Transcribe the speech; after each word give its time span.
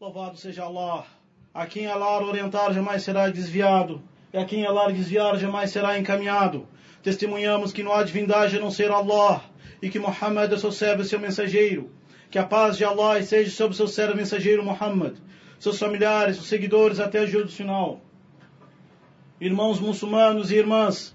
Louvado 0.00 0.38
seja 0.38 0.64
Allah. 0.64 1.04
A 1.52 1.66
quem 1.66 1.86
Allah 1.86 2.24
orientar 2.24 2.72
jamais 2.72 3.02
será 3.02 3.28
desviado, 3.28 4.00
e 4.32 4.38
a 4.38 4.46
quem 4.46 4.64
Allah 4.64 4.90
desviar 4.90 5.36
jamais 5.36 5.70
será 5.72 5.98
encaminhado. 5.98 6.66
Testemunhamos 7.02 7.70
que 7.70 7.82
não 7.82 7.92
há 7.92 8.02
divindade 8.02 8.56
a 8.56 8.60
não 8.60 8.70
ser 8.70 8.90
Allah, 8.90 9.44
e 9.82 9.90
que 9.90 9.98
Muhammad 9.98 10.50
é 10.50 10.56
seu 10.56 10.72
servo 10.72 11.02
e 11.02 11.04
seu 11.04 11.20
mensageiro. 11.20 11.90
Que 12.30 12.38
a 12.38 12.46
paz 12.46 12.78
de 12.78 12.84
Allah 12.84 13.18
esteja 13.18 13.50
sobre 13.50 13.76
seu 13.76 13.86
servo 13.86 14.16
mensageiro 14.16 14.64
Muhammad, 14.64 15.18
seus 15.58 15.78
familiares, 15.78 16.36
seus 16.36 16.48
seguidores 16.48 16.98
até 16.98 17.20
o 17.20 17.26
dia 17.26 17.42
do 17.42 17.52
final. 17.52 18.00
Irmãos 19.38 19.78
muçulmanos 19.78 20.50
e 20.50 20.54
irmãs, 20.54 21.14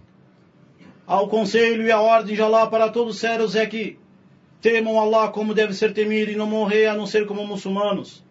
ao 1.08 1.28
conselho 1.28 1.88
e 1.88 1.92
a 1.92 2.00
ordem 2.00 2.36
de 2.36 2.42
Allah 2.44 2.68
para 2.68 2.90
todos 2.90 3.16
os 3.16 3.20
servos 3.20 3.56
é 3.56 3.66
que 3.66 3.98
temam 4.62 5.00
Allah 5.00 5.30
como 5.30 5.56
deve 5.56 5.74
ser 5.74 5.92
temido 5.92 6.30
e 6.30 6.36
não 6.36 6.46
morrer 6.46 6.86
a 6.86 6.94
não 6.94 7.08
ser 7.08 7.26
como 7.26 7.48
muçulmanos. 7.48 8.24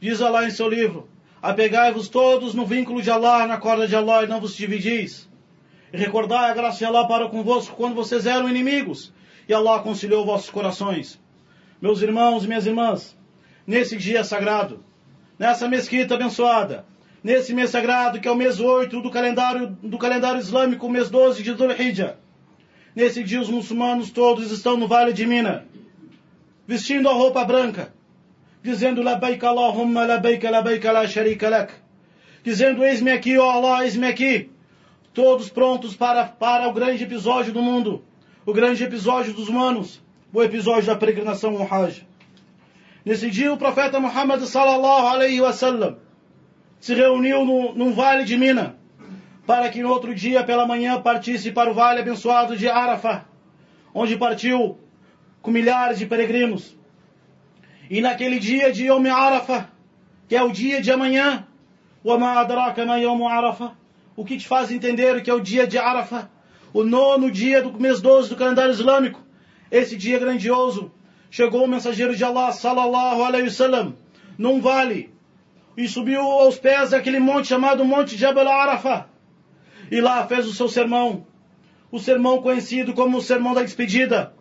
Diz 0.00 0.22
Allah 0.22 0.46
em 0.46 0.50
seu 0.50 0.68
livro: 0.68 1.08
Apegai-vos 1.42 2.08
todos 2.08 2.54
no 2.54 2.64
vínculo 2.64 3.02
de 3.02 3.10
Allah, 3.10 3.46
na 3.46 3.58
corda 3.58 3.86
de 3.86 3.94
Allah, 3.94 4.24
e 4.24 4.26
não 4.26 4.40
vos 4.40 4.56
dividis. 4.56 5.28
E 5.92 5.96
recordai 5.98 6.50
a 6.50 6.54
graça 6.54 6.78
de 6.78 6.84
Allah 6.86 7.06
para 7.06 7.28
convosco 7.28 7.76
quando 7.76 7.94
vocês 7.94 8.26
eram 8.26 8.48
inimigos, 8.48 9.12
e 9.46 9.52
Allah 9.52 9.80
conciliou 9.80 10.24
vossos 10.24 10.48
corações. 10.48 11.20
Meus 11.82 12.00
irmãos 12.00 12.44
e 12.44 12.48
minhas 12.48 12.66
irmãs, 12.66 13.16
nesse 13.66 13.96
dia 13.96 14.24
sagrado, 14.24 14.82
nessa 15.38 15.68
mesquita 15.68 16.14
abençoada, 16.14 16.86
nesse 17.22 17.52
mês 17.52 17.70
sagrado 17.70 18.20
que 18.20 18.28
é 18.28 18.30
o 18.30 18.36
mês 18.36 18.58
8 18.58 19.02
do 19.02 19.10
calendário, 19.10 19.76
do 19.82 19.98
calendário 19.98 20.40
islâmico, 20.40 20.88
mês 20.88 21.10
12 21.10 21.42
de 21.42 21.52
Dhul 21.52 21.72
Hijjah, 21.72 22.16
nesse 22.94 23.22
dia 23.22 23.40
os 23.40 23.50
muçulmanos 23.50 24.10
todos 24.10 24.50
estão 24.50 24.76
no 24.76 24.88
Vale 24.88 25.12
de 25.12 25.26
Mina, 25.26 25.66
vestindo 26.66 27.08
a 27.08 27.12
roupa 27.12 27.44
branca, 27.44 27.92
dizendo 28.62 29.02
Labaik 29.02 29.42
Allahumma 29.44 30.04
Labaik 30.04 30.42
Labaik 30.44 30.84
La 30.84 31.06
Sharika 31.06 31.48
Lak. 31.48 31.72
Dizendo 32.42 32.84
Eis-me 32.84 33.10
aqui, 33.10 33.38
ó 33.38 33.50
Allah, 33.50 33.84
eis-me 33.84 34.06
aqui. 34.06 34.50
Todos 35.12 35.50
prontos 35.50 35.96
para, 35.96 36.24
para 36.24 36.68
o 36.68 36.72
grande 36.72 37.02
episódio 37.04 37.52
do 37.52 37.62
mundo, 37.62 38.04
o 38.46 38.52
grande 38.52 38.84
episódio 38.84 39.34
dos 39.34 39.48
humanos, 39.48 40.00
o 40.32 40.42
episódio 40.42 40.86
da 40.86 40.96
peregrinação 40.96 41.56
ao 41.56 41.66
Hajj. 41.66 42.06
Nesse 43.04 43.30
dia 43.30 43.52
o 43.52 43.56
profeta 43.56 43.98
Muhammad 43.98 44.40
sallallahu 44.42 45.06
alaihi 45.06 45.40
wasallam 45.40 45.96
se 46.78 46.94
reuniu 46.94 47.44
no, 47.44 47.74
num 47.74 47.92
vale 47.92 48.24
de 48.24 48.36
Mina, 48.36 48.76
para 49.46 49.68
que 49.68 49.82
no 49.82 49.90
outro 49.90 50.14
dia 50.14 50.44
pela 50.44 50.66
manhã 50.66 51.00
partisse 51.02 51.50
para 51.50 51.70
o 51.70 51.74
vale 51.74 52.00
abençoado 52.00 52.56
de 52.56 52.68
Arafah, 52.68 53.24
onde 53.92 54.16
partiu 54.16 54.78
com 55.42 55.50
milhares 55.50 55.98
de 55.98 56.06
peregrinos. 56.06 56.78
E 57.90 58.00
naquele 58.00 58.38
dia 58.38 58.72
de 58.72 58.86
Yom 58.86 59.04
Arafah, 59.12 59.68
que 60.28 60.36
é 60.36 60.42
o 60.44 60.52
dia 60.52 60.80
de 60.80 60.92
amanhã, 60.92 61.44
o 64.16 64.24
que 64.24 64.38
te 64.38 64.46
faz 64.46 64.70
entender 64.70 65.20
que 65.24 65.28
é 65.28 65.34
o 65.34 65.40
dia 65.40 65.66
de 65.66 65.76
Arafah? 65.76 66.30
O 66.72 66.84
nono 66.84 67.32
dia 67.32 67.60
do 67.60 67.72
mês 67.80 68.00
12 68.00 68.28
do 68.28 68.36
calendário 68.36 68.70
islâmico. 68.70 69.20
Esse 69.72 69.96
dia 69.96 70.20
grandioso. 70.20 70.92
Chegou 71.32 71.64
o 71.64 71.68
mensageiro 71.68 72.14
de 72.14 72.24
Allah, 72.24 72.52
sallallahu 72.52 73.24
alaihi 73.24 73.48
wasallam, 73.48 73.96
num 74.38 74.60
vale, 74.60 75.12
e 75.76 75.88
subiu 75.88 76.22
aos 76.22 76.58
pés 76.58 76.90
daquele 76.90 77.18
monte 77.18 77.48
chamado 77.48 77.84
Monte 77.84 78.16
Jabal 78.16 78.48
Arafah. 78.48 79.06
E 79.90 80.00
lá 80.00 80.24
fez 80.28 80.46
o 80.46 80.52
seu 80.52 80.68
sermão. 80.68 81.26
O 81.90 81.98
sermão 81.98 82.40
conhecido 82.40 82.94
como 82.94 83.18
o 83.18 83.22
sermão 83.22 83.52
da 83.52 83.62
despedida. 83.62 84.32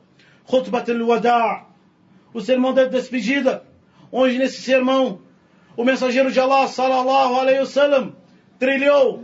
Khutbat 0.48 0.92
al-Wada' 0.92 1.69
o 2.34 2.42
sermão 2.42 2.74
da 2.74 2.86
despedida, 2.86 3.64
onde 4.12 4.38
nesse 4.38 4.62
sermão 4.62 5.22
o 5.76 5.84
mensageiro 5.84 6.32
de 6.32 6.40
Allah, 6.40 6.68
sallallahu 6.68 7.36
alaihi 7.36 7.60
wasallam, 7.60 8.16
trilhou 8.58 9.24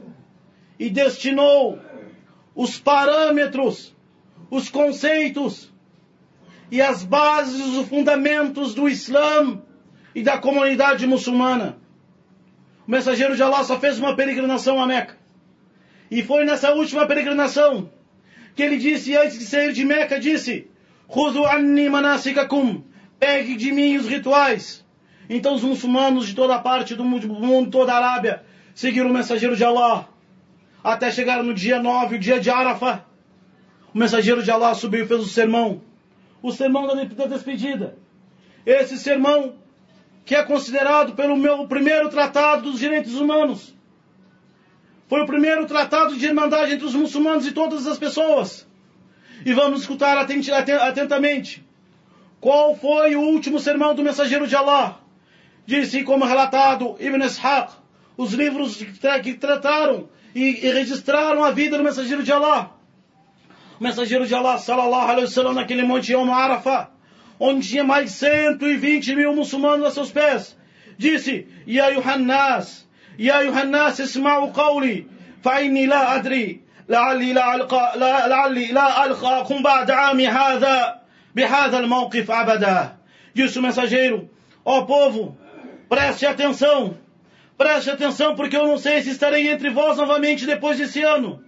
e 0.80 0.90
destinou 0.90 1.80
os 2.56 2.80
parâmetros, 2.80 3.96
os 4.50 4.70
conceitos 4.70 5.72
e 6.72 6.82
as 6.82 7.04
bases, 7.04 7.62
os 7.62 7.88
fundamentos 7.88 8.74
do 8.74 8.88
Islã 8.88 9.62
e 10.14 10.24
da 10.24 10.38
comunidade 10.38 11.06
muçulmana. 11.06 11.78
O 12.88 12.92
mensageiro 12.92 13.36
de 13.36 13.44
Allah 13.44 13.64
só 13.64 13.80
fez 13.80 14.00
uma 14.00 14.16
peregrinação 14.16 14.82
a 14.82 14.88
Meca. 14.88 15.18
E 16.10 16.24
foi 16.24 16.46
nessa 16.46 16.72
última 16.72 17.06
peregrinação 17.06 17.90
que 18.56 18.64
ele 18.64 18.78
disse, 18.78 19.16
antes 19.18 19.38
de 19.38 19.46
sair 19.46 19.74
de 19.74 19.84
Meca, 19.84 20.20
disse: 20.20 20.70
Khudu 21.08 21.46
anni 21.46 21.90
manasikakum 21.90 22.84
pegue 23.20 23.56
de 23.56 23.72
mim 23.72 23.98
os 23.98 24.08
rituais. 24.08 24.86
Então 25.30 25.56
os 25.56 25.64
muçulmanos 25.64 26.28
de 26.28 26.36
toda 26.36 26.60
parte 26.60 26.96
do 26.96 27.04
mundo, 27.04 27.72
toda 27.72 27.94
a 27.94 27.98
Arábia, 27.98 28.44
seguiram 28.74 29.10
o 29.10 29.14
mensageiro 29.14 29.56
de 29.56 29.64
Allah. 29.64 30.08
Até 30.84 31.10
chegar 31.12 31.42
no 31.42 31.54
dia 31.54 31.82
9, 31.82 32.16
o 32.16 32.20
dia 32.20 32.40
de 32.40 32.50
Arafah. 32.50 33.06
O 33.94 33.98
mensageiro 33.98 34.44
de 34.44 34.52
Allah 34.52 34.76
subiu 34.76 35.06
e 35.06 35.08
fez 35.08 35.22
o 35.22 35.28
sermão. 35.28 35.82
O 36.42 36.52
sermão 36.52 36.86
da 36.86 37.26
despedida. 37.26 37.98
Esse 38.66 38.98
sermão 38.98 39.56
que 40.24 40.36
é 40.36 40.44
considerado 40.44 41.14
pelo 41.14 41.36
meu 41.36 41.68
primeiro 41.68 42.10
tratado 42.10 42.70
dos 42.70 42.80
direitos 42.80 43.16
humanos. 43.16 43.76
Foi 45.08 45.22
o 45.22 45.26
primeiro 45.26 45.66
tratado 45.66 46.16
de 46.16 46.26
irmandade 46.26 46.74
entre 46.74 46.86
os 46.86 46.96
muçulmanos 46.96 47.48
e 47.48 47.52
todas 47.52 47.88
as 47.88 47.98
pessoas. 47.98 48.68
E 49.46 49.54
vamos 49.54 49.82
escutar 49.82 50.18
atentamente. 50.18 51.65
Qual 52.46 52.76
foi 52.76 53.16
o 53.16 53.22
último 53.22 53.60
sermão 53.60 53.96
do 53.96 54.04
mensageiro 54.04 54.46
de 54.46 54.56
Allah? 54.56 55.00
Disse, 55.66 55.98
assim, 55.98 56.06
como 56.06 56.26
relatado 56.26 56.96
Ibn 57.00 57.24
Ishaq, 57.26 57.74
os 58.16 58.34
livros 58.34 58.78
que 59.24 59.34
trataram 59.34 60.08
e, 60.36 60.52
registraram 60.70 61.44
a 61.44 61.50
vida 61.50 61.76
do 61.76 61.84
mensageiro 61.84 62.22
de 62.22 62.32
Allah. 62.32 62.70
O 63.80 63.84
mensageiro 63.84 64.28
de 64.28 64.36
Allah, 64.36 64.60
sallallahu 64.60 65.10
alaihi 65.10 65.26
wasallam, 65.26 65.54
naquele 65.54 65.82
monte 65.82 66.12
Yom 66.12 66.32
Arafah, 66.32 66.92
onde 67.40 67.68
tinha 67.68 67.84
mais 67.84 68.12
de 68.12 68.18
120 68.18 69.16
mil 69.16 69.34
muçulmanos 69.34 69.88
a 69.88 69.90
seus 69.90 70.12
pés, 70.12 70.56
disse, 71.00 71.48
Ya 71.66 71.88
Yuhannas, 71.88 72.88
Ya 73.18 73.40
Yuhannas, 73.40 73.98
isma'u 73.98 74.52
qawli, 74.54 75.10
fa'inni 75.42 75.88
la 75.88 76.12
adri, 76.12 76.64
la'alli 76.88 77.34
la 77.34 77.54
alqa, 77.54 77.96
la'alli 77.96 78.72
la 78.72 79.02
alqa, 79.02 79.46
kum 79.46 79.64
ba'da 79.64 80.10
ami 80.12 80.26
bihadal 81.36 81.86
mawqif 81.86 82.32
abada. 82.32 82.98
Disse 83.34 83.60
o 83.60 83.62
mensageiro, 83.62 84.30
ó 84.64 84.80
oh, 84.80 84.86
povo, 84.86 85.38
preste 85.90 86.26
atenção, 86.26 86.98
preste 87.58 87.90
atenção, 87.92 88.34
porque 88.36 88.56
eu 88.56 88.66
não 88.66 88.78
sei 88.78 89.02
se 89.02 89.10
estarei 89.10 89.50
entre 89.50 89.70
vós 89.70 89.98
novamente 89.98 90.46
depois 90.46 90.78
desse 90.78 91.04
ano. 91.04 91.44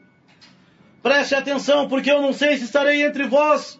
Preste 1.01 1.33
atenção, 1.33 1.87
porque 1.87 2.11
eu 2.11 2.21
não 2.21 2.33
sei 2.33 2.57
se 2.57 2.65
estarei 2.65 3.01
entre 3.01 3.23
vós 3.27 3.79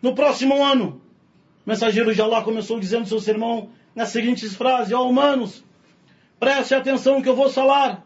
no 0.00 0.14
próximo 0.14 0.62
ano. 0.62 1.02
O 1.66 1.70
mensageiro 1.70 2.14
de 2.14 2.22
Allah 2.22 2.42
começou 2.42 2.78
dizendo 2.78 3.08
seu 3.08 3.18
sermão 3.18 3.70
nas 3.92 4.10
seguintes 4.10 4.54
frases: 4.54 4.92
Ó 4.92 5.02
oh, 5.02 5.08
humanos, 5.08 5.64
preste 6.38 6.74
atenção 6.76 7.20
que 7.20 7.28
eu 7.28 7.34
vou 7.34 7.50
falar, 7.50 8.04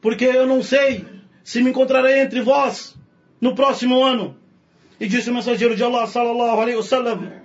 porque 0.00 0.24
eu 0.24 0.46
não 0.46 0.62
sei 0.62 1.04
se 1.42 1.60
me 1.60 1.70
encontrarei 1.70 2.20
entre 2.20 2.40
vós 2.40 2.96
no 3.40 3.56
próximo 3.56 4.04
ano. 4.04 4.39
E 5.00 5.06
o 5.06 5.32
mensageiro 5.32 5.74
de 5.74 5.82
Allah 5.82 6.06
sallallahu 6.06 6.60
alaihi 6.60 6.76
wasallam: 6.76 7.40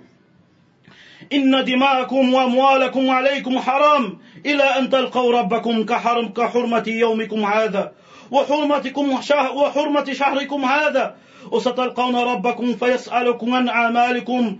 إن 1.32 1.64
دماءكم 1.64 2.34
وأموالكم 2.34 3.10
عليكم 3.10 3.58
حرام 3.58 4.18
إلى 4.46 4.62
أن 4.62 4.90
تلقوا 4.90 5.32
ربكم 5.32 5.84
كحرم 5.84 6.28
كحرمة 6.28 6.84
يومكم 6.86 7.44
هذا 7.44 7.92
وحرمتكم 8.30 9.20
شهر 9.22 9.56
وحرمة 9.56 10.12
شهركم 10.12 10.64
هذا 10.64 11.16
وستلقون 11.50 12.16
ربكم 12.16 12.76
فيسألكم 12.76 13.54
عن 13.54 13.68
أعمالكم 13.68 14.58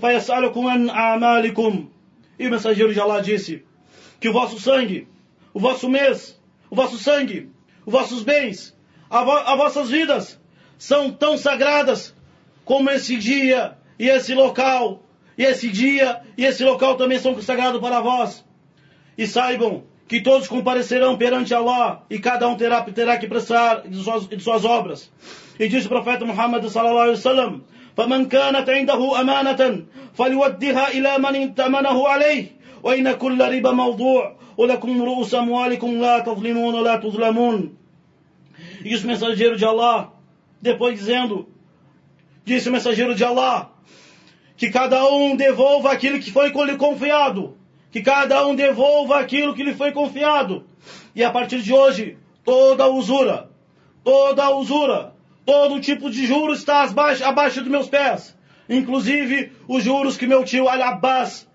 فيسألكم 0.00 0.66
عن 0.66 0.90
أعمالكم 0.90 1.88
E 2.38 2.48
mensageiro 2.48 2.94
de 2.94 3.00
Allah 3.00 3.20
disse 3.20 3.62
que 4.18 4.30
o 4.30 4.32
vosso 4.32 4.58
sangue, 4.58 5.06
o 5.52 5.60
vosso 5.60 5.90
mês, 5.90 6.40
o 6.70 6.74
vosso 6.74 6.96
sangue, 6.96 7.50
os 7.84 7.92
vossos 7.92 8.22
bens, 8.22 8.74
as 9.10 9.56
vossas 9.58 9.90
vidas 9.90 10.39
são 10.79 11.11
tão 11.11 11.37
sagradas 11.37 12.13
como 12.63 12.89
esse 12.89 13.17
dia 13.17 13.77
e 13.99 14.09
esse 14.09 14.33
local. 14.33 15.01
E 15.37 15.43
esse 15.43 15.69
dia 15.69 16.21
e 16.37 16.45
esse 16.45 16.63
local 16.63 16.95
também 16.95 17.19
são 17.19 17.39
sagrados 17.41 17.81
para 17.81 17.99
vós. 17.99 18.43
E 19.17 19.27
saibam 19.27 19.83
que 20.07 20.21
todos 20.21 20.47
comparecerão 20.47 21.17
perante 21.17 21.53
Allah 21.53 22.03
e 22.09 22.19
cada 22.19 22.47
um 22.47 22.55
terá, 22.55 22.81
terá 22.81 23.17
que 23.17 23.27
prestar 23.27 23.87
de 23.87 23.97
suas, 24.03 24.27
de 24.27 24.39
suas 24.39 24.63
obras. 24.65 25.11
E 25.59 25.67
disse 25.67 25.87
o 25.87 25.89
profeta 25.89 26.25
Muhammad 26.25 26.63
sallallahu 26.67 26.99
alaihi 26.99 27.17
wasallam: 27.17 27.63
فمن 27.97 28.27
كانت 28.27 28.69
عنده 28.69 29.21
أمانة 29.21 29.85
فليودها 30.13 30.87
إلى 30.91 31.17
من 31.17 31.35
ائتمنه 31.35 32.07
عليه 32.07 32.45
وإن 32.83 33.11
كل 33.11 33.39
ربا 33.39 33.71
موضوع 33.71 34.35
ولكم 34.57 35.01
رؤوس 35.01 35.35
أموالكم 35.35 35.91
لا 36.01 36.19
تظلمون 36.19 36.75
ولا 36.75 36.95
تظلمون 36.95 37.75
E 38.83 38.93
os 38.93 39.03
mensageiros 39.03 39.57
de 39.57 39.65
Allah 39.65 40.11
depois 40.60 40.98
dizendo, 40.98 41.48
disse 42.44 42.68
o 42.68 42.72
mensageiro 42.72 43.14
de 43.14 43.24
Allah, 43.24 43.70
que 44.56 44.70
cada 44.70 45.06
um 45.06 45.36
devolva 45.36 45.90
aquilo 45.90 46.20
que 46.20 46.30
foi 46.30 46.50
lhe 46.50 46.76
confiado, 46.76 47.56
que 47.90 48.02
cada 48.02 48.46
um 48.46 48.54
devolva 48.54 49.18
aquilo 49.18 49.54
que 49.54 49.62
lhe 49.62 49.74
foi 49.74 49.92
confiado. 49.92 50.64
E 51.14 51.24
a 51.24 51.30
partir 51.30 51.62
de 51.62 51.72
hoje, 51.72 52.18
toda 52.44 52.86
usura, 52.88 53.48
toda 54.04 54.54
usura, 54.54 55.14
todo 55.44 55.80
tipo 55.80 56.10
de 56.10 56.26
juros 56.26 56.58
está 56.58 56.82
abaixo, 56.82 57.24
abaixo 57.24 57.60
dos 57.60 57.70
meus 57.70 57.88
pés. 57.88 58.36
Inclusive 58.68 59.52
os 59.66 59.82
juros 59.82 60.16
que 60.16 60.26
meu 60.26 60.44
tio 60.44 60.68
Al-Abbas 60.68 61.48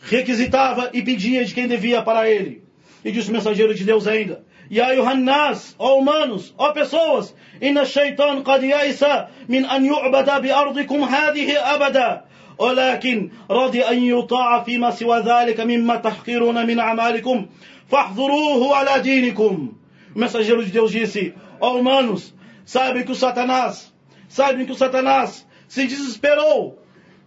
requisitava 0.00 0.90
e 0.92 1.02
pedia 1.02 1.44
de 1.44 1.54
quem 1.54 1.68
devia 1.68 2.02
para 2.02 2.28
ele. 2.28 2.64
E 3.04 3.12
disse 3.12 3.30
o 3.30 3.32
mensageiro 3.32 3.74
de 3.74 3.84
Deus 3.84 4.06
ainda, 4.06 4.44
يا 4.71 4.89
أيها 4.89 5.11
الناس 5.11 5.75
ó 5.79 5.97
humanos 5.99 6.53
ó 6.57 6.73
pessoas 6.73 7.33
إن 7.63 7.77
الشيطان 7.77 8.43
قد 8.43 8.63
يئس 8.63 9.03
من 9.49 9.65
أن 9.65 9.85
يعبد 9.85 10.41
بأرضكم 10.41 11.03
هذه 11.03 11.75
أبدا 11.75 12.25
ولكن 12.57 13.31
رضي 13.51 13.83
أن 13.83 14.03
يطاع 14.03 14.63
فيما 14.63 14.91
سوى 14.91 15.19
ذلك 15.19 15.59
مما 15.59 15.95
تحقرون 15.95 16.67
من 16.67 16.79
أعمالكم 16.79 17.45
فاحذروه 17.89 18.75
على 18.75 19.01
دينكم 19.01 19.73
O 20.15 20.19
mensageiro 20.19 20.65
de 20.65 20.71
Deus 20.71 20.91
disse, 20.91 21.35
ó 21.59 21.77
humanos, 21.77 22.33
sabem 22.65 23.03
que 23.03 23.11
o 23.11 23.15
Satanás, 23.15 23.93
sabem 24.27 24.65
que 24.65 24.71
o 24.71 24.75
Satanás 24.75 25.45
se 25.67 25.85
desesperou, 25.85 26.81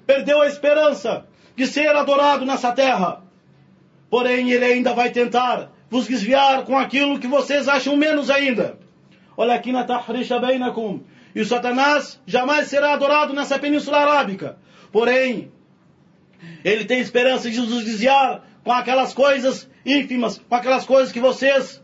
perdeu 0.07 0.43
a 0.43 0.49
esperança 0.49 1.25
de 1.55 1.67
ser 1.69 1.95
adorado 1.95 2.45
nessa 2.45 2.73
terra. 2.73 3.23
Porém, 4.11 4.51
ele 4.51 4.65
ainda 4.65 4.93
vai 4.93 5.11
tentar 5.11 5.71
vos 5.91 6.07
desviar 6.07 6.65
com 6.65 6.79
aquilo 6.79 7.19
que 7.19 7.27
vocês 7.27 7.69
acham 7.69 7.97
menos 7.97 8.31
ainda. 8.31 8.79
Olha 9.37 9.55
aqui 9.55 9.73
na 9.73 9.85
tahrisha 9.85 10.39
bainakum. 10.39 11.01
E 11.35 11.41
o 11.41 11.47
Satanás 11.47 12.21
jamais 12.27 12.69
será 12.69 12.93
adorado 12.93 13.33
nessa 13.33 13.59
península 13.59 13.99
arábica. 13.99 14.59
Porém, 14.93 15.51
ele 16.65 16.85
tem 16.85 17.01
esperança 17.01 17.51
de 17.51 17.59
nos 17.59 17.85
desviar 17.85 18.45
com 18.65 18.73
aquelas 18.73 19.15
coisas 19.15 19.69
ínfimas, 19.85 20.39
com 20.39 20.55
aquelas 20.55 20.85
coisas 20.85 21.13
que 21.13 21.21
vocês 21.21 21.83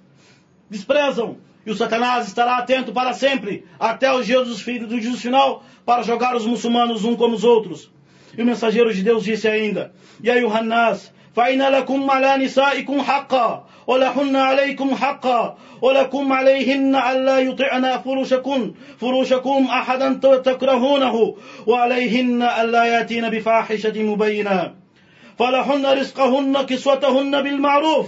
desprezam. 0.68 1.38
E 1.64 1.70
o 1.70 1.74
Satanás 1.74 2.28
estará 2.28 2.58
atento 2.58 2.92
para 2.92 3.12
sempre, 3.12 3.64
até 3.78 4.12
o 4.12 4.22
dia 4.22 4.44
dos 4.44 4.60
filhos 4.60 4.88
do 4.88 5.00
juízo 5.00 5.18
final, 5.18 5.64
para 5.84 6.02
jogar 6.02 6.36
os 6.36 6.46
muçulmanos 6.46 7.04
uns 7.04 7.16
como 7.16 7.34
os 7.34 7.42
outros. 7.42 7.90
E 8.36 8.42
o 8.42 8.46
mensageiro 8.46 8.92
de 8.92 9.02
Deus 9.02 9.24
disse 9.24 9.48
ainda: 9.48 9.92
E 10.22 10.30
aí 10.30 10.44
o 10.44 10.52
Hannas, 10.52 11.12
فإن 11.36 11.62
لكم 11.62 12.10
على 12.10 12.44
نسائكم 12.44 13.02
حقا 13.02 13.66
ولهن 13.87 14.35
عليكم 14.35 14.95
حقا 14.95 15.57
ولكم 15.81 16.33
عليهن 16.33 16.95
ألا 16.95 17.39
يطعن 17.39 18.01
فرشكم 18.05 18.71
فرشكم 18.99 19.65
أحدا 19.65 20.13
تكرهونه 20.37 21.35
وعليهن 21.67 22.41
ألا 22.41 22.83
يأتين 22.85 23.29
بفاحشة 23.29 24.03
مبينة 24.03 24.73
فلهن 25.39 25.85
رزقهن 25.85 26.61
كسوتهن 26.61 27.41
بالمعروف 27.41 28.07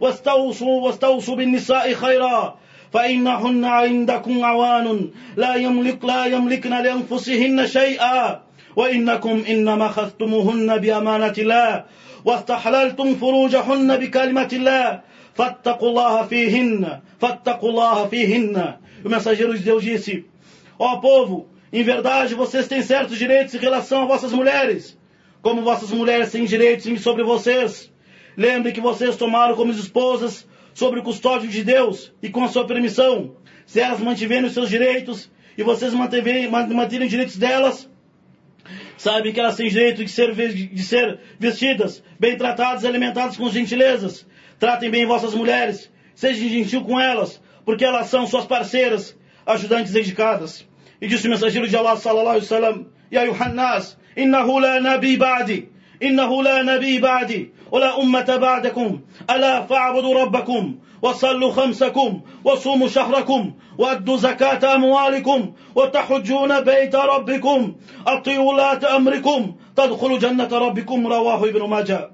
واستوصوا 0.00 0.80
واستوصوا 0.80 1.36
بالنساء 1.36 1.92
خيرا 1.92 2.58
فإنهن 2.92 3.64
عندكم 3.64 4.44
عوان 4.44 5.10
لا 5.36 5.54
يملك 5.54 6.04
لا 6.04 6.24
يملكن 6.24 6.70
لأنفسهن 6.70 7.66
شيئا 7.66 8.40
وإنكم 8.76 9.44
إنما 9.48 9.86
أخذتموهن 9.86 10.76
بأمانة 10.76 11.34
الله 11.38 11.84
واستحللتم 12.24 13.14
فروجهن 13.14 13.96
بكلمة 13.96 14.48
الله 14.52 15.00
Fattakullah 15.34 16.26
fihinna, 16.28 17.02
fattakullah 17.18 18.08
fihinna. 18.08 18.80
O 19.04 19.08
mensageiro 19.08 19.58
de 19.58 19.64
Deus 19.64 19.82
disse, 19.82 20.24
ó 20.78 20.94
oh, 20.94 21.00
povo, 21.00 21.48
em 21.72 21.82
verdade 21.82 22.34
vocês 22.34 22.68
têm 22.68 22.82
certos 22.82 23.18
direitos 23.18 23.52
em 23.54 23.58
relação 23.58 24.02
a 24.02 24.06
vossas 24.06 24.32
mulheres, 24.32 24.96
como 25.42 25.62
vossas 25.62 25.90
mulheres 25.90 26.30
têm 26.30 26.44
direitos 26.44 27.02
sobre 27.02 27.24
vocês. 27.24 27.92
Lembre 28.36 28.72
que 28.72 28.80
vocês 28.80 29.16
tomaram 29.16 29.56
como 29.56 29.72
esposas 29.72 30.46
sobre 30.72 31.00
o 31.00 31.02
custódio 31.02 31.48
de 31.48 31.64
Deus 31.64 32.12
e 32.22 32.28
com 32.28 32.44
a 32.44 32.48
sua 32.48 32.66
permissão. 32.66 33.36
Se 33.66 33.80
elas 33.80 34.00
mantiverem 34.00 34.44
os 34.44 34.54
seus 34.54 34.68
direitos 34.68 35.30
e 35.58 35.62
vocês 35.64 35.92
mantiverem, 35.94 36.48
os 36.48 37.10
direitos 37.10 37.36
delas, 37.36 37.90
sabem 38.96 39.32
que 39.32 39.40
elas 39.40 39.56
têm 39.56 39.68
direito 39.68 40.04
de 40.04 40.10
ser, 40.10 40.32
de 40.34 40.82
ser 40.82 41.18
vestidas, 41.38 42.02
bem 42.18 42.36
tratadas 42.36 42.84
e 42.84 42.86
alimentadas 42.86 43.36
com 43.36 43.50
gentilezas. 43.50 44.26
Tratem 44.59 44.89
bem 44.89 45.05
vossas 45.05 45.33
mulheres, 45.33 45.91
sejam 46.15 46.49
gentil 46.49 46.83
com 46.83 46.99
elas, 46.99 47.41
porque 47.65 47.85
elas 47.85 48.07
são 48.07 48.27
suas 48.27 48.45
parceiras, 48.45 49.17
ajudantes 49.45 49.93
dedicadas. 49.93 50.67
E 51.01 51.07
disse 51.07 51.27
o 51.27 51.29
mensageiro 51.29 51.67
de 51.67 51.77
Allah, 51.77 51.95
sallallahu 51.95 52.37
alaihi 52.37 52.45
wasallam, 52.45 52.85
Ya 53.11 53.23
Yuhannas, 53.23 53.97
innahu 54.15 54.59
la 54.59 54.79
nabi 54.79 55.17
ba'di, 55.17 55.69
innahu 56.01 56.41
la 56.41 56.63
nabi 56.63 56.99
ba'di, 56.99 57.51
ولا 57.71 58.01
أمة 58.01 58.35
بعدكم 58.35 58.99
ألا 59.29 59.65
فاعبدوا 59.65 60.21
ربكم 60.21 60.75
وصلوا 61.01 61.51
خمسكم 61.51 62.21
وصوموا 62.43 62.87
شهركم 62.87 63.53
وأدوا 63.77 64.17
زكاة 64.17 64.75
أموالكم 64.75 65.53
وتحجون 65.75 66.61
بيت 66.61 66.95
ربكم 66.95 67.75
أطيعوا 68.07 68.53
ولاة 68.53 68.95
أمركم 68.95 69.55
تدخلوا 69.75 70.19
جنة 70.19 70.49
ربكم 70.57 71.07
رواه 71.07 71.45
ابن 71.45 71.69
ماجه 71.69 72.12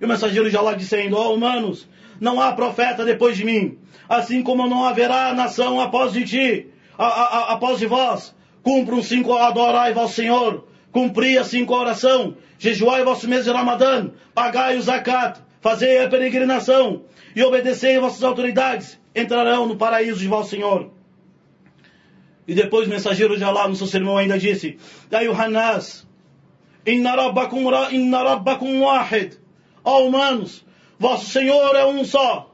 e 0.00 0.04
o 0.04 0.08
mensageiro 0.08 0.50
de 0.50 0.56
Allah 0.56 0.74
dizendo, 0.74 1.16
ó 1.16 1.28
oh, 1.28 1.34
humanos, 1.34 1.88
não 2.20 2.40
há 2.40 2.52
profeta 2.52 3.04
depois 3.04 3.36
de 3.36 3.44
mim, 3.44 3.78
assim 4.08 4.42
como 4.42 4.66
não 4.66 4.84
haverá 4.84 5.34
nação 5.34 5.80
após 5.80 6.12
de 6.12 6.24
ti, 6.24 6.66
a, 6.96 7.06
a, 7.06 7.52
após 7.54 7.78
de 7.78 7.86
vós. 7.86 8.34
Cumpram 8.62 9.02
cinco, 9.02 9.34
adorai 9.34 9.92
vosso 9.92 10.14
Senhor, 10.14 10.66
cumpri 10.92 11.38
a 11.38 11.44
cinco 11.44 11.74
oração, 11.74 12.36
jejuai 12.58 13.04
vosso 13.04 13.28
mês 13.28 13.44
de 13.44 13.50
Ramadã, 13.50 14.10
pagai 14.34 14.76
o 14.76 14.82
zakat, 14.82 15.40
fazei 15.60 16.02
a 16.02 16.08
peregrinação 16.08 17.02
e 17.34 17.42
obedecei 17.42 17.98
vossas 17.98 18.22
autoridades, 18.22 19.00
entrarão 19.14 19.66
no 19.66 19.76
paraíso 19.76 20.18
de 20.18 20.28
vosso 20.28 20.50
Senhor. 20.50 20.90
E 22.46 22.54
depois 22.54 22.86
o 22.86 22.90
mensageiro 22.90 23.36
de 23.36 23.44
Allah 23.44 23.68
no 23.68 23.76
seu 23.76 23.86
sermão 23.86 24.16
ainda 24.16 24.38
disse, 24.38 24.78
Daí 25.10 25.28
o 25.28 25.32
Hanas, 25.32 26.08
Inna 26.86 27.14
rabbakum, 27.14 27.70
inna 27.92 28.22
rabbakum 28.22 28.80
wahid 28.80 29.36
Ó 29.87 30.05
humanos, 30.05 30.65
vosso 30.99 31.29
Senhor 31.29 31.75
é 31.75 31.85
um 31.85 32.03
só. 32.05 32.49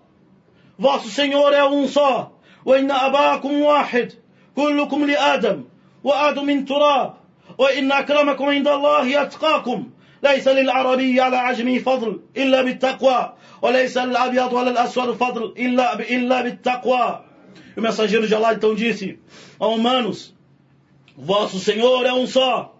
Vosso 0.77 1.09
Senhor 1.09 1.53
é 1.53 1.63
um 1.63 1.87
só. 1.87 2.31
وإن 2.65 2.91
أباكم 2.91 3.61
واحد 3.61 4.13
كلكم 4.55 5.05
لآدم 5.05 5.63
وآدم 6.03 6.45
من 6.45 6.65
تراب 6.65 7.13
وإن 7.57 7.91
أكرمكم 7.91 8.45
عند 8.45 8.67
الله 8.67 9.21
أتقاكم 9.21 9.89
ليس 10.23 10.47
للعربي 10.47 11.21
على 11.21 11.37
عجمي 11.37 11.79
فضل 11.79 12.21
إلا 12.37 12.61
بالتقوى 12.61 13.33
وليس 13.61 13.97
للأبيض 13.97 14.53
ولا 14.53 14.69
الأسود 14.71 15.11
فضل 15.11 15.53
إلا, 15.57 15.99
إلا 15.99 16.41
بالتقوى 16.41 17.21
o 17.77 17.81
mensageiro 17.81 18.27
de 18.27 18.35
Allah 18.35 18.53
então 18.55 18.75
disse 18.75 19.19
a 19.59 19.67
humanos 19.67 20.35
vosso 21.17 21.59
Senhor 21.59 22.05
é 22.05 22.11
um 22.11 22.27
só 22.27 22.75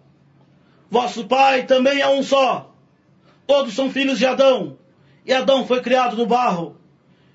vosso 0.92 1.26
Pai 1.26 1.64
também 1.64 2.02
é 2.02 2.08
um 2.08 2.22
só 2.22 2.73
Todos 3.47 3.75
são 3.75 3.91
filhos 3.91 4.19
de 4.19 4.27
Adão. 4.27 4.79
E 5.27 5.33
Adão 5.33 5.67
foi 5.67 5.81
criado 5.81 6.17
do 6.17 6.27
barro. 6.27 6.77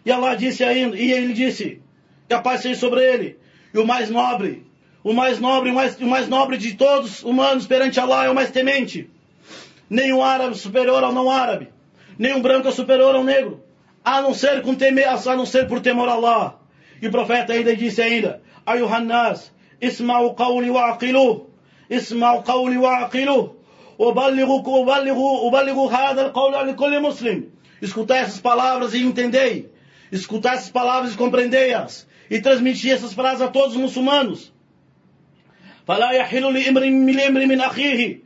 E 0.06 0.12
Allah 0.12 0.36
disse 0.36 0.64
ainda, 0.64 0.98
e 0.98 1.12
ele 1.12 1.34
disse, 1.34 1.82
que 2.28 2.34
a 2.34 2.42
paz 2.42 2.62
seja 2.62 2.80
sobre 2.80 3.04
ele. 3.04 3.38
E 3.74 3.80
o 3.80 3.86
mais 3.86 4.10
nobre, 4.10 4.66
o 5.04 5.14
mais 5.14 5.40
nobre, 5.40 5.72
o 5.72 5.74
mais, 5.74 6.00
o 6.00 6.06
mais 6.06 6.28
nobre 6.28 6.58
de 6.58 6.76
todos 6.76 7.24
humanos 7.24 7.68
perante 7.68 8.00
Allah 8.00 8.26
é 8.26 8.30
o 8.30 8.36
mais 8.36 8.52
temente. 8.52 9.10
Nenhum 9.90 10.24
árabe 10.24 10.56
superior 10.56 11.04
ao 11.04 11.12
não 11.12 11.30
árabe, 11.30 11.70
nenhum 12.18 12.42
branco 12.42 12.68
é 12.68 12.72
superior 12.72 13.16
ao 13.16 13.24
negro, 13.24 13.64
a 14.06 14.22
não 14.22 14.34
ser 14.34 14.62
com 14.62 14.76
temer, 14.76 15.08
a 15.08 15.36
não 15.36 15.46
ser 15.46 15.68
por 15.68 15.80
temor 15.80 16.08
a 16.08 16.14
Allah. 16.14 16.60
E 17.02 17.08
o 17.08 17.12
profeta 17.12 17.54
ainda 17.54 17.76
disse 17.76 18.02
ainda: 18.02 18.42
Ayuhannas, 18.66 19.52
isma'u 19.82 20.36
qawli 20.36 20.70
wa 20.70 20.92
aqilu, 20.92 21.50
isma'u 21.90 22.44
qawli 22.44 22.78
wa'aqilu. 22.78 23.56
وبلغوا 23.99 25.39
وبلغوا 25.47 25.93
هذا 25.93 26.27
القول 26.27 26.69
لكل 26.69 27.03
مسلم. 27.03 27.51
Escutai 27.83 28.19
essas 28.19 28.41
palavras 28.41 28.95
e 28.95 29.03
entendei. 29.03 29.69
Escutai 30.11 30.55
essas 30.55 30.71
palavras 30.71 31.15
e 31.15 31.17
compreendei-as. 31.17 32.07
E 32.31 32.41
transmitir 32.41 32.93
essas 32.93 33.13
frases 33.13 33.43
a 33.43 33.49
todos 33.49 33.75
os 33.75 33.81
muçulmanos. 33.81 34.53
فلا 35.87 36.11
يحل 36.11 36.55
لامر 36.55 36.91
من 36.91 37.21
امر 37.21 37.47
من 37.47 37.61
أخيه 37.61 38.25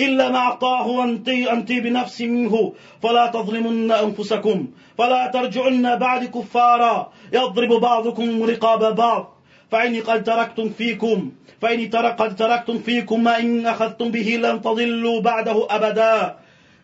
إلا 0.00 0.30
ما 0.30 0.38
أعطاه 0.38 1.04
أنتي, 1.04 1.52
أنتي 1.52 1.80
بنفس 1.80 2.20
منه 2.20 2.72
فلا 3.02 3.26
تظلمن 3.26 3.92
أنفسكم 3.92 4.66
فلا 4.98 5.26
ترجعن 5.26 5.96
بعد 5.96 6.24
كفارا 6.24 7.12
يضرب 7.32 7.80
بعضكم 7.80 8.42
رقاب 8.42 8.94
بعض 8.94 9.31
فإني 9.72 10.00
قد 10.00 10.24
تركتم 10.24 10.70
فيكم 10.70 11.32
فإني 11.60 11.86
قد 11.86 12.36
تركتم 12.36 12.78
فيكم 12.78 13.24
ما 13.24 13.38
إن 13.40 13.66
أخذتم 13.66 14.10
به 14.10 14.36
لن 14.42 14.60
تضلوا 14.60 15.20
بعده 15.20 15.66
أبدا 15.70 16.36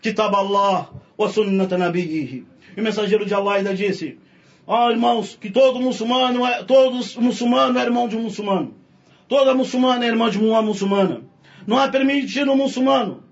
كتاب 0.02 0.34
الله 0.34 0.86
وسنة 1.18 1.68
نبيه 1.72 2.42
E 2.76 2.80
o 2.80 2.82
mensageiro 2.82 3.24
de 3.24 3.32
Allah 3.32 3.54
ainda 3.54 3.72
disse: 3.72 4.18
Ó 4.66 4.86
oh, 4.86 4.90
irmãos, 4.90 5.38
que 5.40 5.48
todo 5.48 5.80
muçulmano 5.80 6.44
é, 6.44 6.64
todo 6.64 6.98
muçulmano 7.20 7.78
é 7.78 7.82
irmão 7.82 8.08
de 8.08 8.16
um 8.16 8.22
muçulmano. 8.22 8.74
Toda 9.28 9.54
muçulmana 9.54 10.04
é 10.04 10.08
irmã 10.08 10.28
de 10.28 10.38
uma 10.38 10.60
muçulmana. 10.60 11.22
Não 11.66 11.80
é 11.80 11.88
permitido 11.88 12.50
um 12.50 12.56
muçulmano, 12.56 13.22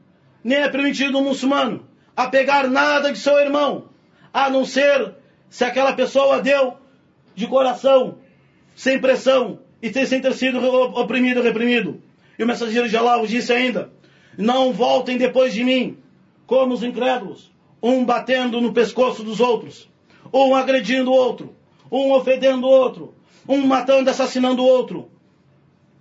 nem 0.45 0.59
é 0.59 0.69
permitido 0.69 1.19
um 1.19 1.25
muçulmano 1.25 1.89
a 2.17 2.29
pegar 2.29 2.69
nada 2.69 3.13
de 3.13 3.19
seu 3.19 3.39
irmão, 3.41 3.89
a 4.33 4.49
não 4.49 4.65
ser 4.65 5.15
se 5.51 5.65
aquela 5.65 5.93
pessoa 5.93 6.41
deu 6.41 6.77
de 7.35 7.47
coração, 7.47 8.19
sem 8.78 9.00
pressão 9.00 9.60
e 9.82 9.92
sem 10.06 10.22
ter 10.22 10.34
sido 10.34 10.64
oprimido, 10.94 11.42
reprimido. 11.42 12.00
E 12.38 12.44
o 12.44 12.48
mensageiro 12.48 12.88
de 12.88 12.96
Allah 12.96 13.26
disse 13.26 13.52
ainda: 13.52 13.92
Não 14.38 14.72
voltem 14.72 15.18
depois 15.18 15.52
de 15.52 15.64
mim, 15.64 15.98
como 16.46 16.76
os 16.76 16.84
incrédulos, 16.84 17.52
um 17.82 18.06
batendo 18.06 18.62
no 18.62 18.72
pescoço 18.72 19.24
dos 19.24 19.40
outros, 19.40 19.90
um 20.32 20.56
agredindo 20.56 21.10
o 21.10 21.16
outro, 21.16 21.56
um 21.92 22.12
ofendendo 22.12 22.68
o 22.68 22.70
outro, 22.70 23.16
um 23.50 23.66
matando, 23.66 24.12
assassinando 24.12 24.62
o 24.62 24.68
outro. 24.68 25.10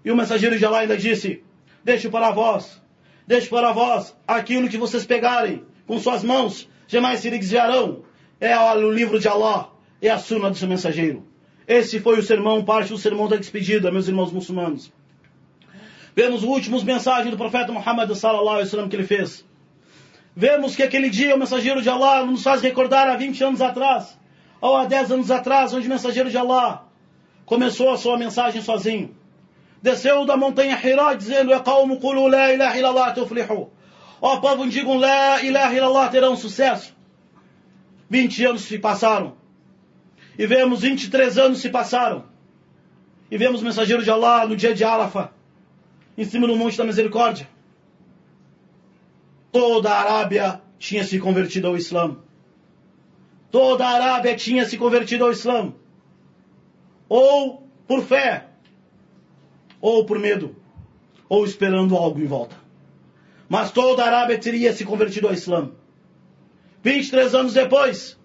E 0.04 0.10
o 0.10 0.16
mensageiro 0.16 0.58
de 0.58 0.66
Allah 0.66 0.80
ainda 0.80 0.98
disse: 0.98 1.42
Deixe 1.82 2.10
para 2.10 2.30
vós, 2.30 2.82
deixe 3.26 3.48
para 3.48 3.72
vós 3.72 4.14
aquilo 4.28 4.68
que 4.68 4.76
vocês 4.76 5.06
pegarem 5.06 5.64
com 5.86 5.98
suas 5.98 6.22
mãos, 6.22 6.68
jamais 6.86 7.20
se 7.20 7.30
desviarão. 7.30 8.04
É 8.38 8.54
o 8.54 8.90
livro 8.90 9.18
de 9.18 9.28
Allah, 9.28 9.70
é 10.02 10.10
a 10.10 10.18
suna 10.18 10.50
do 10.50 10.56
seu 10.56 10.68
mensageiro. 10.68 11.24
Esse 11.66 11.98
foi 12.00 12.18
o 12.18 12.22
sermão, 12.22 12.64
parte 12.64 12.90
do 12.90 12.98
sermão 12.98 13.28
da 13.28 13.36
despedida, 13.36 13.90
meus 13.90 14.06
irmãos 14.06 14.32
muçulmanos. 14.32 14.92
Vemos 16.14 16.42
os 16.42 16.48
últimos 16.48 16.84
mensagens 16.84 17.30
do 17.30 17.36
profeta 17.36 17.72
Muhammad 17.72 18.10
sallallahu 18.14 18.48
alaihi 18.48 18.66
wasallam 18.66 18.88
que 18.88 18.96
ele 18.96 19.04
fez. 19.04 19.44
Vemos 20.34 20.76
que 20.76 20.82
aquele 20.82 21.10
dia 21.10 21.34
o 21.34 21.38
mensageiro 21.38 21.82
de 21.82 21.88
Allah 21.88 22.24
nos 22.24 22.42
faz 22.42 22.62
recordar 22.62 23.08
há 23.08 23.16
20 23.16 23.42
anos 23.42 23.60
atrás, 23.60 24.16
ou 24.60 24.76
há 24.76 24.84
10 24.84 25.12
anos 25.12 25.30
atrás, 25.30 25.74
onde 25.74 25.86
o 25.86 25.90
mensageiro 25.90 26.30
de 26.30 26.38
Allah 26.38 26.84
começou 27.44 27.90
a 27.90 27.96
sua 27.96 28.16
mensagem 28.16 28.62
sozinho. 28.62 29.14
Desceu 29.82 30.24
da 30.24 30.36
montanha 30.36 30.78
Hira 30.82 31.14
dizendo: 31.14 31.50
"Ya 31.50 31.60
qawm 31.60 31.98
qulu 31.98 32.28
la 32.28 32.52
ilaha 32.52 32.78
illallah 32.78 33.14
tuflihu". 33.14 33.70
Ó 34.20 34.36
povo, 34.38 34.68
digam 34.68 34.98
la 34.98 35.42
ilaha 35.42 35.74
illallah 35.74 36.08
terão 36.08 36.36
sucesso. 36.36 36.94
20 38.08 38.44
anos 38.44 38.62
se 38.62 38.78
passaram. 38.78 39.34
E 40.38 40.46
vemos 40.46 40.82
23 40.82 41.38
anos 41.38 41.58
se 41.60 41.70
passaram. 41.70 42.24
E 43.30 43.36
vemos 43.36 43.60
o 43.60 43.64
mensageiro 43.64 44.02
de 44.02 44.10
Allah 44.10 44.46
no 44.46 44.56
dia 44.56 44.74
de 44.74 44.84
Arafah, 44.84 45.30
em 46.16 46.24
cima 46.24 46.46
do 46.46 46.56
Monte 46.56 46.76
da 46.76 46.84
Misericórdia. 46.84 47.48
Toda 49.50 49.90
a 49.90 50.00
Arábia 50.00 50.60
tinha 50.78 51.02
se 51.04 51.18
convertido 51.18 51.66
ao 51.66 51.76
Islã. 51.76 52.16
Toda 53.50 53.86
a 53.86 53.90
Arábia 53.90 54.36
tinha 54.36 54.66
se 54.66 54.76
convertido 54.76 55.24
ao 55.24 55.32
Islã. 55.32 55.72
Ou 57.08 57.66
por 57.86 58.02
fé, 58.02 58.46
ou 59.80 60.04
por 60.04 60.18
medo, 60.18 60.54
ou 61.28 61.44
esperando 61.44 61.96
algo 61.96 62.20
em 62.20 62.26
volta. 62.26 62.56
Mas 63.48 63.70
toda 63.70 64.02
a 64.04 64.06
Arábia 64.06 64.38
teria 64.38 64.72
se 64.72 64.84
convertido 64.84 65.28
ao 65.28 65.34
Islã. 65.34 65.70
23 66.82 67.34
anos 67.34 67.54
depois, 67.54 68.18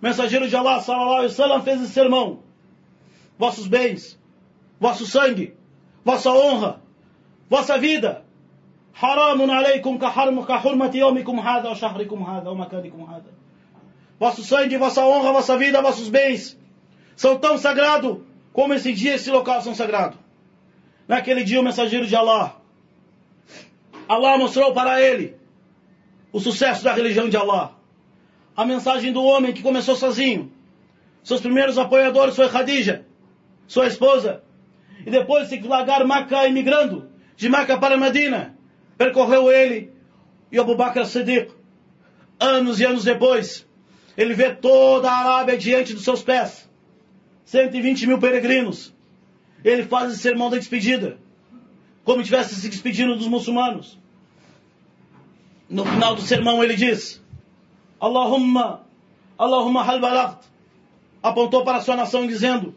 o 0.00 0.04
mensageiro 0.04 0.48
de 0.48 0.56
Allah, 0.56 0.80
sallallahu 0.80 1.14
alaihi 1.14 1.30
wasallam, 1.30 1.62
fez 1.62 1.82
esse 1.82 1.92
sermão. 1.92 2.40
Vossos 3.38 3.66
bens, 3.66 4.18
vosso 4.80 5.06
sangue, 5.06 5.56
vossa 6.04 6.30
honra, 6.30 6.80
vossa 7.48 7.78
vida. 7.78 8.24
Haramun 9.00 9.50
aleikum 9.50 9.98
kahurmati 9.98 10.98
yomikum 10.98 11.38
hada, 11.40 11.74
shahrikum 11.74 12.22
hada, 12.24 12.52
makanikum 12.54 13.04
hada. 13.04 13.30
Vosso 14.18 14.42
sangue, 14.42 14.76
vossa 14.76 15.04
honra, 15.04 15.32
vossa 15.32 15.56
vida, 15.56 15.80
vossos 15.80 16.08
bens 16.08 16.58
são 17.18 17.36
tão 17.36 17.58
sagrados 17.58 18.18
como 18.52 18.74
esse 18.74 18.92
dia 18.92 19.14
esse 19.16 19.30
local 19.30 19.60
são 19.60 19.74
sagrados. 19.74 20.18
Naquele 21.06 21.42
dia 21.42 21.60
o 21.60 21.64
mensageiro 21.64 22.06
de 22.06 22.14
Allah, 22.14 22.56
Allah 24.08 24.38
mostrou 24.38 24.72
para 24.72 25.02
ele 25.02 25.36
o 26.32 26.38
sucesso 26.38 26.84
da 26.84 26.92
religião 26.92 27.28
de 27.28 27.36
Allah 27.36 27.77
a 28.58 28.64
mensagem 28.64 29.12
do 29.12 29.22
homem 29.22 29.52
que 29.52 29.62
começou 29.62 29.94
sozinho. 29.94 30.50
Seus 31.22 31.40
primeiros 31.40 31.78
apoiadores 31.78 32.34
foi 32.34 32.48
Khadija, 32.48 33.06
sua 33.68 33.86
esposa. 33.86 34.42
E 35.06 35.10
depois 35.12 35.48
de 35.48 35.60
largar 35.60 36.04
Maca 36.04 36.44
imigrando, 36.48 37.08
de 37.36 37.48
Maca 37.48 37.78
para 37.78 37.96
Medina, 37.96 38.56
percorreu 38.96 39.48
ele 39.48 39.92
e 40.50 40.58
Abu 40.58 40.74
Bakr 40.74 41.04
Siddiq. 41.06 41.52
Anos 42.40 42.80
e 42.80 42.84
anos 42.84 43.04
depois, 43.04 43.64
ele 44.16 44.34
vê 44.34 44.52
toda 44.52 45.08
a 45.08 45.18
Arábia 45.18 45.56
diante 45.56 45.94
dos 45.94 46.02
seus 46.02 46.24
pés. 46.24 46.68
120 47.44 48.08
mil 48.08 48.18
peregrinos. 48.18 48.92
Ele 49.64 49.84
faz 49.84 50.10
esse 50.10 50.20
sermão 50.20 50.50
da 50.50 50.56
despedida. 50.56 51.16
Como 52.02 52.24
tivesse 52.24 52.56
se 52.56 52.68
despedindo 52.68 53.14
dos 53.14 53.28
muçulmanos. 53.28 53.96
No 55.70 55.84
final 55.84 56.16
do 56.16 56.22
sermão 56.22 56.64
ele 56.64 56.74
diz: 56.74 57.22
Allahumma, 58.00 58.80
Allahumma 59.38 59.82
hal 59.82 60.00
balagt. 60.00 60.46
Apontou 61.22 61.64
para 61.64 61.78
a 61.78 61.80
sua 61.80 61.96
nação 61.96 62.26
dizendo: 62.26 62.74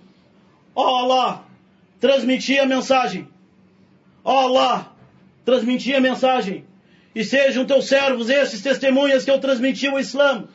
Ó 0.76 0.84
oh 0.84 0.96
Allah, 0.96 1.44
transmiti 2.00 2.58
a 2.58 2.66
mensagem. 2.66 3.28
Ó 4.24 4.34
oh 4.34 4.40
Allah, 4.40 4.92
transmiti 5.46 5.94
a 5.94 6.02
mensagem. 6.02 6.66
E 7.14 7.24
sejam 7.24 7.66
teus 7.66 7.88
servos 7.88 8.30
esses 8.30 8.62
testemunhas 8.62 9.26
que 9.26 9.32
eu 9.32 9.40
transmiti 9.40 9.88
o 9.88 10.00
Islã. 10.00 10.48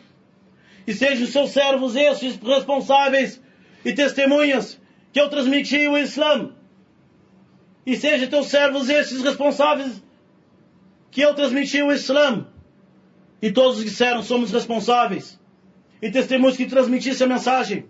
E 0.87 0.95
sejam 0.95 1.27
seus 1.27 1.51
servos 1.51 1.95
esses 1.97 2.37
responsáveis 2.37 3.41
e 3.85 3.93
testemunhas 3.93 4.81
que 5.13 5.21
eu 5.21 5.29
transmiti 5.29 5.87
o 5.87 5.99
Islã. 5.99 6.51
E 7.85 7.97
sejam 7.97 8.29
teus 8.29 8.47
servos 8.49 8.89
esses 8.89 9.23
responsáveis 9.23 10.03
que 11.11 11.21
eu 11.21 11.35
transmiti 11.35 11.83
o 11.83 11.93
Islã. 11.93 12.47
E 13.42 13.52
todos 13.52 13.84
disseram: 13.84 14.22
somos 14.22 14.52
responsáveis. 14.52 15.40
E 16.02 16.12
testemunhos 16.12 16.58
que 16.58 16.66
transmitissem 16.66 17.26
a 17.26 17.30
mensagem. 17.30 17.86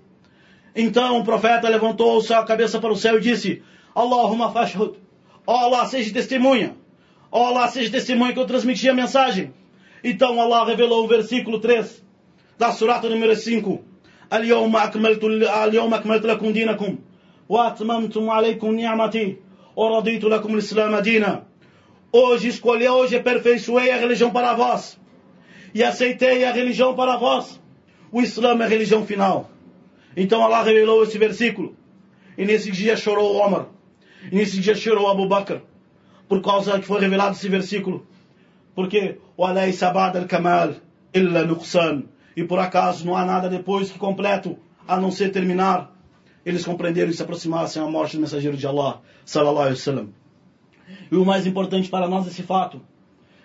Então 0.76 1.20
o 1.20 1.24
profeta 1.24 1.68
levantou 1.68 2.22
sua 2.22 2.44
cabeça 2.44 2.80
para 2.80 2.92
o 2.92 2.96
céu 2.96 3.18
e 3.18 3.22
disse: 3.22 3.62
Allahumma 3.94 4.52
fashhud. 4.52 4.98
Ó 5.46 5.56
Allah, 5.56 5.86
seja 5.86 6.14
testemunha. 6.14 6.76
Ó 7.32 7.48
Allah, 7.48 7.68
seja 7.68 7.92
testemunha 7.92 8.34
que 8.34 8.40
eu 8.40 8.46
transmiti 8.46 8.88
a 8.88 8.94
mensagem. 8.94 9.54
Então 10.04 10.40
Allah 10.40 10.66
revelou 10.66 11.04
o 11.04 11.08
versículo 11.08 11.60
3 11.60 12.04
da 12.58 12.72
surata 12.72 13.10
número 13.10 13.36
5. 13.36 13.92
اليوم 14.34 14.76
أكملت 14.78 15.24
اليوم 15.24 15.94
أكملت 15.94 16.26
لكم 16.26 16.52
دينكم 16.52 16.98
وأتممتم 17.50 18.30
عليكم 18.30 18.76
نعمتي 18.80 19.38
ورضيت 19.76 20.24
لكم 20.24 20.54
الإسلام 20.54 20.96
دينا. 21.00 21.44
Hoje 22.14 22.48
escolhi, 22.50 22.88
hoje 22.88 23.16
aperfeiçoei 23.16 23.92
a 23.92 23.98
religião 23.98 24.32
para 24.32 24.54
vós 24.54 24.98
e 25.77 25.85
aceitei 25.85 26.43
a 26.43 26.53
religião 26.53 26.95
para 26.95 27.19
vós. 27.19 27.61
O 28.11 28.23
Islã 28.23 28.59
é 28.59 28.65
a 28.65 28.67
religião 28.67 29.05
final. 29.05 29.51
Então 30.17 30.43
Allah 30.43 30.63
revelou 30.63 31.03
esse 31.03 31.19
versículo. 31.19 31.77
E 32.39 32.47
nesse 32.47 32.71
dia 32.71 32.97
chorou 32.97 33.37
Omar. 33.37 33.67
E 34.33 34.37
nesse 34.37 34.59
dia 34.59 34.75
chorou 34.75 35.07
Abu 35.07 35.29
Bakr. 35.29 35.61
Por 36.27 36.41
causa 36.41 36.81
que 36.81 36.87
foi 36.87 36.99
revelado 36.99 37.37
esse 37.37 37.47
versículo. 37.51 38.07
Porque 38.75 39.19
al-kamal 39.37 40.77
illa 41.13 41.45
nuqsan. 41.45 42.05
E 42.35 42.43
por 42.43 42.59
acaso 42.59 43.05
não 43.05 43.15
há 43.15 43.27
nada 43.27 43.51
depois 43.51 43.91
que 43.91 43.99
completo, 43.99 44.57
a 44.89 44.99
não 44.99 45.11
ser 45.11 45.31
terminar. 45.31 45.95
Eles 46.43 46.65
compreenderam 46.65 47.11
e 47.11 47.13
se 47.13 47.21
aproximassem 47.21 47.83
à 47.83 47.87
morte 47.87 48.17
do 48.17 48.23
mensageiro 48.23 48.57
de 48.57 48.67
Allah, 48.67 49.03
sallallahu 49.27 49.59
alaihi 49.67 49.77
wasallam. 49.77 50.09
E 51.13 51.17
o 51.17 51.25
mais 51.27 51.47
importante 51.47 51.91
para 51.91 52.09
nós 52.09 52.27
é 52.27 52.31
esse 52.31 52.43
fato 52.43 52.81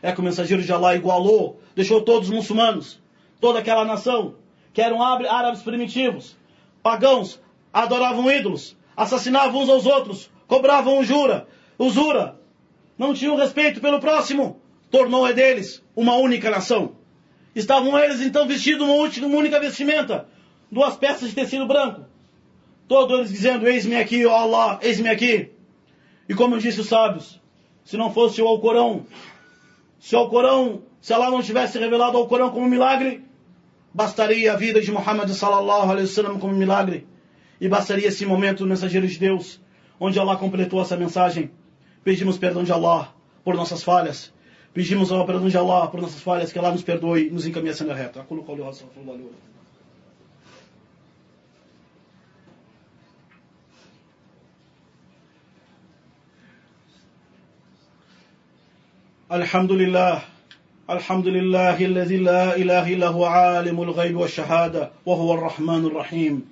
é 0.01 0.11
que 0.11 0.19
o 0.19 0.23
mensageiro 0.23 0.63
de 0.63 0.71
Allah 0.71 0.95
igualou, 0.95 1.59
deixou 1.75 2.01
todos 2.01 2.29
os 2.29 2.35
muçulmanos, 2.35 2.99
toda 3.39 3.59
aquela 3.59 3.85
nação, 3.85 4.35
que 4.73 4.81
eram 4.81 5.01
árabes 5.03 5.61
primitivos, 5.61 6.35
pagãos, 6.81 7.39
adoravam 7.71 8.31
ídolos, 8.31 8.75
assassinavam 8.95 9.61
uns 9.61 9.69
aos 9.69 9.85
outros, 9.85 10.29
cobravam 10.47 10.99
usura, 10.99 11.47
usura, 11.77 12.39
não 12.97 13.13
tinham 13.13 13.35
respeito 13.35 13.79
pelo 13.81 13.99
próximo, 13.99 14.61
tornou 14.89 15.27
é 15.27 15.33
deles 15.33 15.83
uma 15.95 16.15
única 16.15 16.49
nação. 16.49 16.95
Estavam 17.55 17.97
eles 17.99 18.21
então 18.21 18.47
vestidos 18.47 18.87
uma, 18.87 19.27
uma 19.27 19.37
única 19.37 19.59
vestimenta, 19.59 20.27
duas 20.71 20.95
peças 20.95 21.29
de 21.29 21.35
tecido 21.35 21.67
branco. 21.67 22.05
Todos 22.87 23.17
eles 23.17 23.31
dizendo, 23.31 23.67
eis-me 23.67 23.95
aqui, 23.95 24.25
ó 24.25 24.35
Allah, 24.35 24.79
eis-me 24.81 25.09
aqui. 25.09 25.51
E 26.27 26.33
como 26.33 26.57
disse 26.57 26.79
os 26.79 26.87
sábios, 26.87 27.41
se 27.83 27.97
não 27.97 28.13
fosse 28.13 28.41
o 28.41 28.47
Alcorão, 28.47 29.05
se 30.01 30.15
o 30.15 30.27
Corão, 30.29 30.81
se 30.99 31.13
Allah 31.13 31.29
não 31.29 31.43
tivesse 31.43 31.77
revelado 31.77 32.17
ao 32.17 32.27
Corão 32.27 32.49
como 32.49 32.67
milagre, 32.67 33.23
bastaria 33.93 34.51
a 34.51 34.55
vida 34.55 34.81
de 34.81 34.91
Muhammad 34.91 35.29
sallallahu 35.29 35.91
alaihi 35.91 36.07
wasallam 36.07 36.39
como 36.39 36.55
milagre. 36.55 37.07
E 37.61 37.69
bastaria 37.69 38.07
esse 38.07 38.25
momento 38.25 38.65
mensageiro 38.65 39.07
de 39.07 39.19
Deus, 39.19 39.61
onde 39.99 40.19
Allah 40.19 40.37
completou 40.37 40.81
essa 40.81 40.97
mensagem. 40.97 41.51
Pedimos 42.03 42.39
perdão 42.39 42.63
de 42.63 42.71
Allah 42.71 43.13
por 43.43 43.53
nossas 43.53 43.83
falhas. 43.83 44.33
Pedimos 44.73 45.11
ao 45.11 45.23
perdão 45.23 45.47
de 45.47 45.55
Allah 45.55 45.87
por 45.87 46.01
nossas 46.01 46.19
falhas, 46.19 46.51
que 46.51 46.57
Allah 46.57 46.71
nos 46.71 46.81
perdoe 46.81 47.27
e 47.27 47.29
nos 47.29 47.45
encaminhe 47.45 47.69
a 47.69 47.75
senda 47.75 47.93
reta. 47.93 48.25
الحمد 59.32 59.72
لله 59.72 60.22
الحمد 60.90 61.26
لله 61.28 61.84
الذي 61.84 62.16
لا 62.16 62.56
إله 62.56 62.94
إلا 62.94 63.08
هو 63.08 63.24
عالم 63.24 63.82
الغيب 63.82 64.16
والشهادة 64.16 64.90
وهو 65.06 65.34
الرحمن 65.34 65.86
الرحيم 65.86 66.44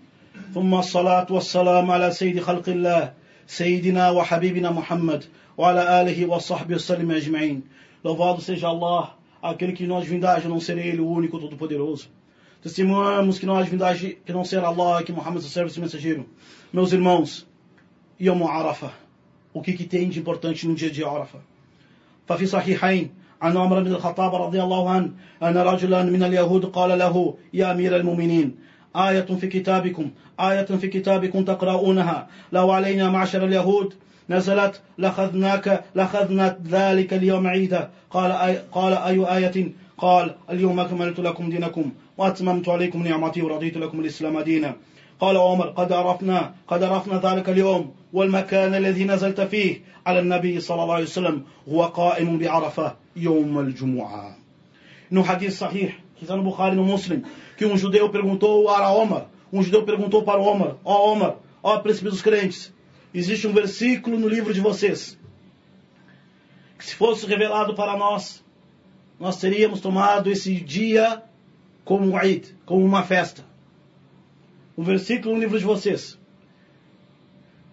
ثم 0.54 0.74
الصلاة 0.74 1.26
والسلام 1.30 1.90
على 1.90 2.10
سيد 2.10 2.40
خلق 2.40 2.68
الله 2.68 3.12
سيدنا 3.46 4.10
وحبيبنا 4.10 4.70
محمد 4.70 5.24
وعلى 5.58 6.00
آله 6.00 6.26
وصحبه 6.26 6.74
وسلم 6.74 7.10
أجمعين 7.10 7.62
Louvado 8.04 8.40
seja 8.42 8.68
Allah, 8.68 9.16
aquele 9.40 9.72
que 9.72 9.86
não 9.86 9.96
há 9.96 10.00
divindade 10.00 10.46
a 10.46 10.48
não 10.48 10.60
ser 10.60 10.76
Ele, 10.76 11.00
o 11.00 11.08
único 11.08 11.38
todo-poderoso. 11.38 12.10
Testemunhamos 12.60 13.38
que 13.38 13.46
não 13.46 13.56
há 13.56 13.62
divindade 13.62 14.18
que 14.26 14.32
não 14.32 14.44
ser 14.44 14.62
Allah, 14.62 15.02
que 15.02 15.12
Muhammad 15.12 15.42
é 15.42 15.46
o 15.46 15.48
servo 15.48 15.72
e 15.74 15.80
mensageiro. 15.80 16.26
Meus 16.70 16.92
irmãos, 16.92 17.46
Yom 18.20 18.46
Arafah, 18.46 18.92
o 19.54 19.62
que, 19.62 19.72
que 19.72 19.84
tem 19.84 20.08
de 20.10 20.18
importante 20.20 20.68
no 20.68 20.74
dia 20.74 20.90
de 20.90 21.02
Arafah? 21.02 21.40
ففي 22.29 22.45
صحيحين 22.45 23.09
عن 23.41 23.57
عمر 23.57 23.79
بن 23.79 23.91
الخطاب 23.91 24.35
رضي 24.35 24.63
الله 24.63 24.89
عنه 24.89 25.09
أن 25.43 25.57
رجلا 25.57 26.03
من 26.03 26.23
اليهود 26.23 26.65
قال 26.65 26.99
له 26.99 27.35
يا 27.53 27.71
أمير 27.71 27.95
المؤمنين 27.95 28.55
آية 28.95 29.25
في 29.41 29.47
كتابكم 29.47 30.11
آية 30.39 30.65
في 30.65 30.87
كتابكم 30.87 31.43
تقرؤونها. 31.43 32.27
لو 32.51 32.71
علينا 32.71 33.09
معشر 33.09 33.45
اليهود 33.45 33.93
نزلت 34.29 34.81
لخذناك 34.97 35.83
لخذنا 35.95 36.57
ذلك 36.67 37.13
اليوم 37.13 37.47
عيدا. 37.47 37.89
قال 38.11 38.31
أي 38.31 38.57
قال 38.71 38.93
أي 38.93 39.37
آية؟ 39.37 39.71
قال 39.97 40.35
اليوم 40.49 40.79
أكملت 40.79 41.19
لكم 41.19 41.49
دينكم 41.49 41.91
وأتممت 42.17 42.69
عليكم 42.69 43.07
نعمتي 43.07 43.41
ورضيت 43.41 43.77
لكم 43.77 43.99
الإسلام 43.99 44.39
دينا. 44.41 44.75
قال 45.20 45.36
عمر 45.36 45.66
قد 45.66 45.92
عرفنا 45.92 46.54
قد 46.68 46.82
عرفنا 46.82 47.20
ذلك 47.20 47.48
اليوم 47.48 47.94
والمكان 48.12 48.74
الذي 48.74 49.04
نزلت 49.04 49.40
فيه 49.40 49.80
على 50.06 50.18
النبي 50.18 50.60
صلى 50.60 50.82
الله 50.82 50.94
عليه 50.94 51.04
وسلم 51.04 51.42
هو 51.68 51.84
قائم 51.84 52.38
بعرفة 52.38 52.96
يوم 53.16 53.58
الجمعة 53.58 54.36
No 55.10 55.22
hadith 55.22 55.52
sahih, 55.52 55.94
que 56.16 56.24
está 56.24 56.34
no 56.34 56.42
Bukhari 56.42 56.74
no 56.74 56.82
Muslim, 56.82 57.22
que 57.56 57.64
um 57.66 57.76
judeu 57.76 58.08
perguntou 58.08 58.64
para 58.64 58.90
Omar, 58.90 59.26
um 59.52 59.62
judeu 59.62 59.84
perguntou 59.84 60.22
para 60.22 60.40
Omar, 60.40 60.76
ó 60.84 60.94
oh 60.94 61.12
Omar, 61.12 61.36
ó 61.62 61.76
oh, 61.76 61.80
príncipe 61.80 62.08
dos 62.08 62.22
crentes, 62.22 62.72
existe 63.12 63.46
um 63.46 63.52
versículo 63.52 64.18
no 64.18 64.26
livro 64.26 64.52
de 64.52 64.60
vocês, 64.60 65.18
que 66.78 66.84
se 66.84 66.96
fosse 66.96 67.26
revelado 67.26 67.74
para 67.74 67.96
nós, 67.96 68.42
nós 69.20 69.36
teríamos 69.36 69.80
tomado 69.80 70.30
esse 70.30 70.54
dia 70.54 71.22
como 71.84 72.06
um 72.06 72.20
Eid, 72.20 72.56
como 72.64 72.84
uma 72.84 73.02
festa. 73.02 73.44
Um 74.78 74.82
versículo 74.82 75.34
no 75.34 75.40
livro 75.40 75.58
de 75.58 75.64
vocês. 75.64 76.18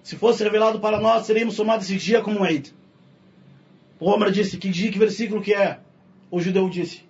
Se 0.04 0.16
fosse 0.16 0.44
revelado 0.44 0.80
para 0.80 1.00
nós, 1.00 1.28
teríamos 1.28 1.56
tomado 1.56 1.82
esse 1.82 1.96
dia 1.98 2.22
como 2.22 2.40
um 2.40 2.46
Eid. 2.46 2.74
O 4.00 4.10
Omar 4.10 4.32
disse, 4.32 4.58
que 4.58 4.70
dia, 4.70 4.92
que 4.92 4.98
versículo 4.98 5.42
que 5.42 5.54
é? 5.54 5.80
O 6.30 6.40
judeu 6.40 6.68
disse, 6.70 7.04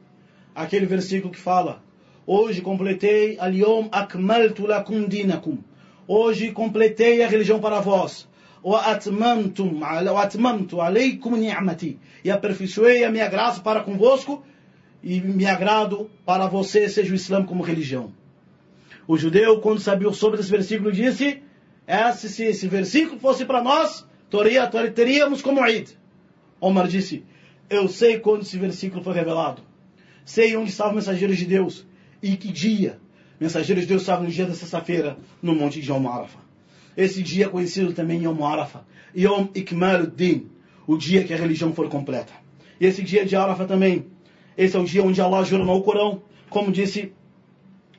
aquele 0.53 0.86
versículo 0.86 1.31
que 1.31 1.39
fala, 1.39 1.81
hoje 2.27 2.62
completei 2.62 3.38
al-yom 3.39 3.88
akmaltu 3.91 4.67
lakum 4.67 5.08
dinakum. 5.08 5.60
Hoje 6.08 6.51
completei 6.51 7.24
a 7.24 7.27
religião 7.27 7.60
para 7.60 7.79
vós. 7.79 8.27
وَأَتْمَمْتُ 8.63 9.62
عَلَيْكُمْ 10.74 11.36
نِعْمَتِي 11.36 11.98
E 12.24 12.29
aperfeiçoei 12.29 13.03
a 13.03 13.12
minha 13.12 13.27
graça 13.27 13.62
para 13.62 13.81
convosco 13.81 14.43
e 15.03 15.20
me 15.20 15.46
agrado 15.46 16.10
para 16.25 16.48
você 16.48 16.88
seja 16.88 17.12
o 17.12 17.15
Islã 17.15 17.43
como 17.43 17.63
religião. 17.63 18.12
O 19.06 19.16
judeu, 19.16 19.60
quando 19.60 19.80
sabia 19.80 20.10
sobre 20.12 20.40
esse 20.40 20.50
versículo, 20.50 20.92
disse: 20.92 21.42
se 22.14 22.44
esse 22.44 22.68
versículo 22.68 23.20
fosse 23.20 23.44
para 23.44 23.62
nós, 23.62 24.06
teríamos 24.94 25.42
como 25.42 25.64
Eid. 25.64 25.96
Omar 26.60 26.88
disse: 26.88 27.25
Eu 27.70 27.88
sei 27.88 28.18
quando 28.18 28.42
esse 28.42 28.58
versículo 28.58 29.02
foi 29.02 29.14
revelado. 29.14 29.62
Sei 30.25 30.56
onde 30.56 30.70
estavam 30.70 30.92
os 30.92 31.06
mensageiros 31.06 31.36
de 31.36 31.44
Deus 31.44 31.86
e 32.22 32.36
que 32.36 32.50
dia. 32.50 32.98
Mensageiros 33.38 33.84
de 33.84 33.88
Deus 33.88 34.02
estavam 34.02 34.25
no 34.25 34.30
dia 34.30 34.46
da 34.46 34.54
sexta-feira 34.54 35.18
no 35.42 35.54
monte 35.54 35.80
de 35.80 35.90
Yom. 35.90 36.04
Esse 36.97 37.23
dia 37.23 37.45
é 37.45 37.49
conhecido 37.49 37.92
também 37.92 38.25
Yom 38.25 38.45
Arafah. 38.45 38.84
Yom 39.16 39.49
Ikmaluddin. 39.54 40.50
O 40.86 40.97
dia 40.97 41.23
que 41.23 41.34
a 41.34 41.36
religião 41.36 41.73
for 41.73 41.88
completa. 41.88 42.32
E 42.80 42.86
esse 42.86 43.02
dia 43.02 43.25
de 43.25 43.36
Arafah 43.36 43.66
também 43.66 44.06
esse 44.56 44.75
é 44.75 44.80
o 44.80 44.84
dia 44.84 45.02
onde 45.02 45.21
Allah 45.21 45.45
jura 45.45 45.64
no 45.64 45.82
Corão, 45.82 46.23
como 46.49 46.73
disse 46.73 47.12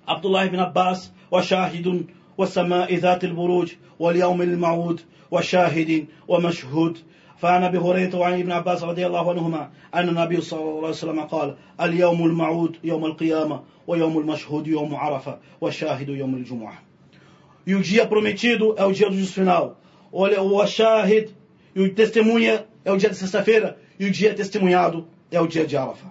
Abdullah 0.06 0.46
ibn 0.46 0.58
Abbas, 0.58 1.10
وشاهد 1.32 2.06
والسماء 2.38 2.94
ذات 2.94 3.24
البروج 3.24 3.72
واليوم 3.98 4.42
الموعود 4.42 5.00
وشاهد 5.30 6.06
ومشهود 6.28 6.98
فعن 7.38 7.64
ابي 7.64 7.78
هريره 7.78 8.16
وعن 8.16 8.40
ابن 8.40 8.52
عباس 8.52 8.82
رضي 8.82 9.06
الله 9.06 9.30
عنهما 9.30 9.70
ان 9.94 10.08
النبي 10.08 10.40
صلى 10.40 10.60
الله 10.60 10.78
عليه 10.78 10.88
وسلم 10.88 11.20
قال 11.20 11.56
اليوم 11.80 12.26
الموعود 12.26 12.76
يوم 12.84 13.04
القيامه 13.06 13.60
ويوم 13.86 14.18
المشهود 14.18 14.66
يوم 14.66 14.94
عرفه 14.94 15.38
والشاهد 15.60 16.08
يوم 16.08 16.34
الجمعه 16.34 16.82
E 17.64 17.76
o 17.76 17.80
dia 17.80 18.04
prometido 18.06 18.74
é 18.76 18.84
o 18.84 18.92
dia 18.92 19.08
do 19.08 19.14
juízo 19.14 19.34
final. 19.34 19.78
Olha, 20.12 20.42
o 20.42 20.60
Ashahid 20.60 21.30
e 21.76 21.80
o 21.80 21.94
testemunha 21.94 22.66
é 22.84 22.90
o 22.90 22.96
dia 22.96 23.08
de 23.08 23.14
sexta-feira. 23.14 23.78
E 24.00 24.04
o 24.06 24.10
dia 24.10 24.34
testemunhado 24.34 25.06
é 25.30 25.40
o 25.40 25.46
dia 25.46 25.64
de 25.64 25.76
Arafah. 25.76 26.10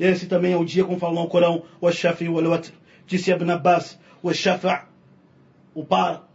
Esse 0.00 0.26
também 0.26 0.54
é 0.54 0.56
o 0.56 0.64
dia, 0.64 0.84
como 0.84 0.98
fala 0.98 1.20
no 1.20 1.28
Corão, 1.28 1.64
o 1.82 1.92
Shafi 1.92 2.28
o 2.30 2.36
Watr. 2.36 2.72
disse 3.11 3.29
Ibn 3.29 3.51
Abbas, 3.51 3.99
o 4.23 4.33
Shafa, 4.33 4.87
o 5.75 5.83
par, 5.83 6.29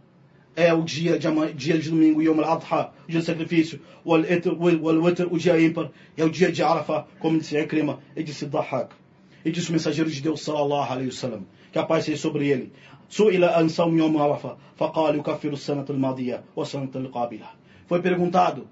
é 0.55 0.71
o 0.73 0.83
dia, 0.83 1.17
dia 1.17 1.77
de 1.79 1.89
domingo, 1.89 2.21
Yom 2.21 2.39
al-Adha, 2.39 2.91
dia 3.07 3.19
do 3.19 3.25
sacrifício, 3.25 3.81
o 4.05 4.13
Al-Witr, 4.13 5.27
o 5.31 5.37
dia 5.39 5.59
ímpar, 5.59 5.89
é 6.15 6.23
o 6.23 6.29
dia 6.29 6.51
de 6.51 6.61
Arafah, 6.61 7.07
como 7.19 7.39
disse 7.39 7.57
Ikrima, 7.57 7.99
e 8.15 8.21
disse 8.21 8.45
Dahak, 8.45 8.93
e 9.43 9.51
disse 9.51 9.69
o 9.69 9.71
mensageiro 9.71 10.09
de 10.09 10.21
Deus, 10.21 10.41
sallallahu 10.41 10.91
alaihi 10.91 11.07
wasallam, 11.07 11.47
que 11.71 11.79
a 11.79 11.83
paz 11.83 12.05
seja 12.05 12.17
sobre 12.17 12.47
ele. 12.47 12.71
Su'ila 13.09 13.57
an 13.57 13.69
sawm 13.69 13.97
yawm 13.97 14.15
faqal 14.75 15.57
sanat 15.57 15.89
al-madiya 15.89 16.43
wa 16.55 16.63
sanat 16.63 16.95
al-qabila. 16.95 17.49
Foi 17.87 18.01
perguntado 18.01 18.67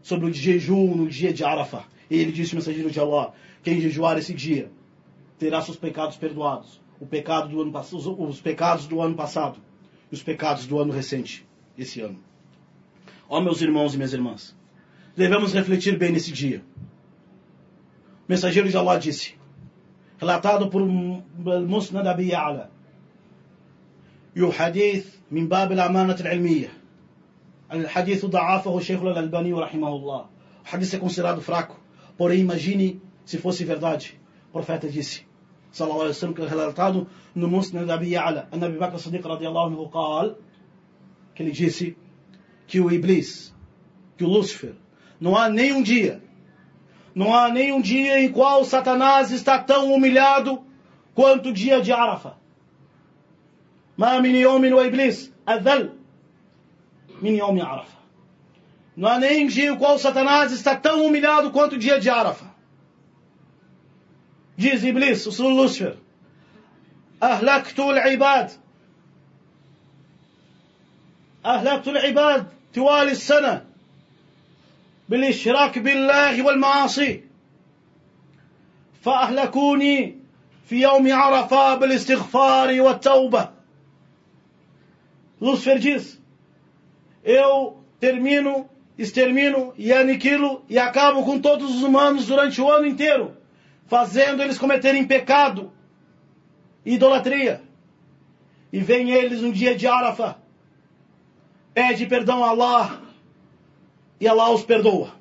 sobre 0.00 0.30
o 0.30 0.32
jejum 0.32 0.94
no 0.94 1.08
dia 1.08 1.32
de 1.32 1.44
Arafah, 1.44 1.84
e 2.10 2.16
ele 2.16 2.32
disse 2.32 2.54
o 2.54 2.56
mensageiro 2.56 2.90
de 2.90 2.98
Allah, 2.98 3.34
quem 3.62 3.80
jejuar 3.80 4.16
esse 4.16 4.32
dia, 4.32 4.70
terá 5.38 5.60
seus 5.60 5.76
pecados 5.76 6.16
perdoados 6.16 6.80
o 7.00 7.06
pecado 7.06 7.48
do 7.48 7.62
ano 7.62 7.72
passado, 7.72 8.22
os 8.22 8.40
pecados 8.40 8.86
do 8.86 9.00
ano 9.00 9.16
passado 9.16 9.58
e 10.12 10.14
os 10.14 10.22
pecados 10.22 10.66
do 10.66 10.78
ano 10.78 10.92
recente, 10.92 11.46
esse 11.76 12.00
ano. 12.00 12.18
Ó 13.28 13.40
meus 13.40 13.62
irmãos 13.62 13.94
e 13.94 13.96
minhas 13.96 14.12
irmãs, 14.12 14.54
devemos 15.16 15.54
refletir 15.54 15.96
bem 15.96 16.12
nesse 16.12 16.30
dia. 16.30 16.62
O 18.28 18.28
mensageiro 18.28 18.68
de 18.68 18.76
Allah 18.76 18.98
disse, 18.98 19.34
relatado 20.18 20.68
por 20.68 20.86
Musnad 20.86 22.06
Abi 22.06 22.30
Ya'la, 22.30 22.70
e 24.34 24.42
o 24.42 24.50
hadith 24.50 25.18
min 25.30 25.46
bab 25.46 25.72
al-amanat 25.72 26.20
al-ilmiyah. 26.20 26.70
Al-hadith 27.68 28.28
da'afahu 28.28 28.80
Sheikh 28.80 29.00
al-Albani 29.00 29.52
rahimahullah. 29.52 30.26
O 30.26 30.28
hadith 30.64 30.94
é 30.94 30.98
considerado 30.98 31.40
fraco, 31.40 31.80
porém 32.16 32.40
imagine 32.40 33.00
se 33.24 33.38
fosse 33.38 33.64
verdade. 33.64 34.20
O 34.50 34.52
profeta 34.52 34.88
disse, 34.88 35.26
sallallahu 35.71 36.01
alaihi 36.01 36.15
wasallam, 36.15 36.35
que 36.35 36.41
é 36.41 36.47
relatado 36.47 37.07
no 37.33 37.47
Musnad 37.47 37.85
da 37.85 37.95
Abi 37.95 38.11
Ya'la, 38.11 38.47
a 38.51 38.57
Nabi 38.57 38.77
Bakr 38.77 38.97
Sadiq 38.97 39.25
radiallahu 39.25 39.67
anhu 39.67 39.89
qal, 39.89 40.37
que 41.33 41.43
ele 41.43 41.51
disse 41.51 41.97
que 42.67 42.79
o 42.79 42.91
Iblis, 42.91 43.53
que 44.17 44.23
o 44.23 44.27
Lúcifer, 44.27 44.75
não 45.19 45.35
há 45.35 45.49
nenhum 45.49 45.81
dia, 45.81 46.21
não 47.13 47.33
há 47.35 47.49
nenhum 47.49 47.81
dia 47.81 48.19
em 48.19 48.31
qual 48.31 48.63
Satanás 48.63 49.31
está 49.31 49.59
tão 49.59 49.93
humilhado 49.93 50.63
quanto 51.13 51.49
o 51.49 51.53
dia 51.53 51.81
de 51.81 51.91
Arafah. 51.91 52.37
ما 53.97 54.19
من 54.19 54.35
يوم 54.35 54.73
وإبليس 54.73 55.31
أذل 55.49 55.89
من 57.21 57.35
يوم 57.35 57.61
عرفة 57.61 57.95
não 58.97 59.09
há 59.09 59.19
nem 59.19 59.45
dia 59.47 59.73
o 59.73 59.77
qual 59.77 59.99
Satanás 59.99 60.53
está 60.53 60.73
tão 60.73 61.05
humilhado 61.05 61.51
quanto 61.51 61.75
o 61.75 61.77
dia 61.77 61.99
de 61.99 62.09
Arafah. 62.09 62.48
جيز 64.60 64.84
إبليس 64.84 65.28
وصل 65.28 65.44
لوسفر 65.44 65.96
أهلكت 67.22 67.78
العباد. 67.80 68.50
أهلكت 71.46 71.88
العباد 71.88 72.46
طوال 72.74 73.08
السنة 73.08 73.64
بالإشراك 75.08 75.78
بالله 75.78 76.42
والمعاصي. 76.42 77.22
فأهلكوني 79.02 80.18
في 80.68 80.80
يوم 80.80 81.12
عرفة 81.12 81.74
بالاستغفار 81.74 82.80
والتوبة. 82.80 83.50
لوسفر 85.40 85.76
جيز 85.76 86.20
إيو 87.26 87.76
ترمينو 88.00 88.66
استرمينو 89.00 89.74
يانيكيلو 89.78 90.62
يعكابو 90.70 91.24
كون 91.24 91.42
todos 91.42 91.70
os 91.70 91.82
humanos 91.82 92.26
durante 92.26 92.60
o 92.60 92.70
ano 92.70 92.86
inteiro 92.86 93.39
fazendo 93.90 94.40
eles 94.40 94.56
cometerem 94.56 95.04
pecado, 95.04 95.72
idolatria. 96.86 97.60
E 98.72 98.78
vem 98.78 99.10
eles 99.10 99.40
no 99.42 99.52
dia 99.52 99.76
de 99.76 99.84
Arafah, 99.88 100.38
pede 101.74 102.06
perdão 102.06 102.44
a 102.44 102.50
Allah 102.50 103.02
e 104.20 104.28
Allah 104.28 104.52
os 104.52 104.62
perdoa. 104.62 105.12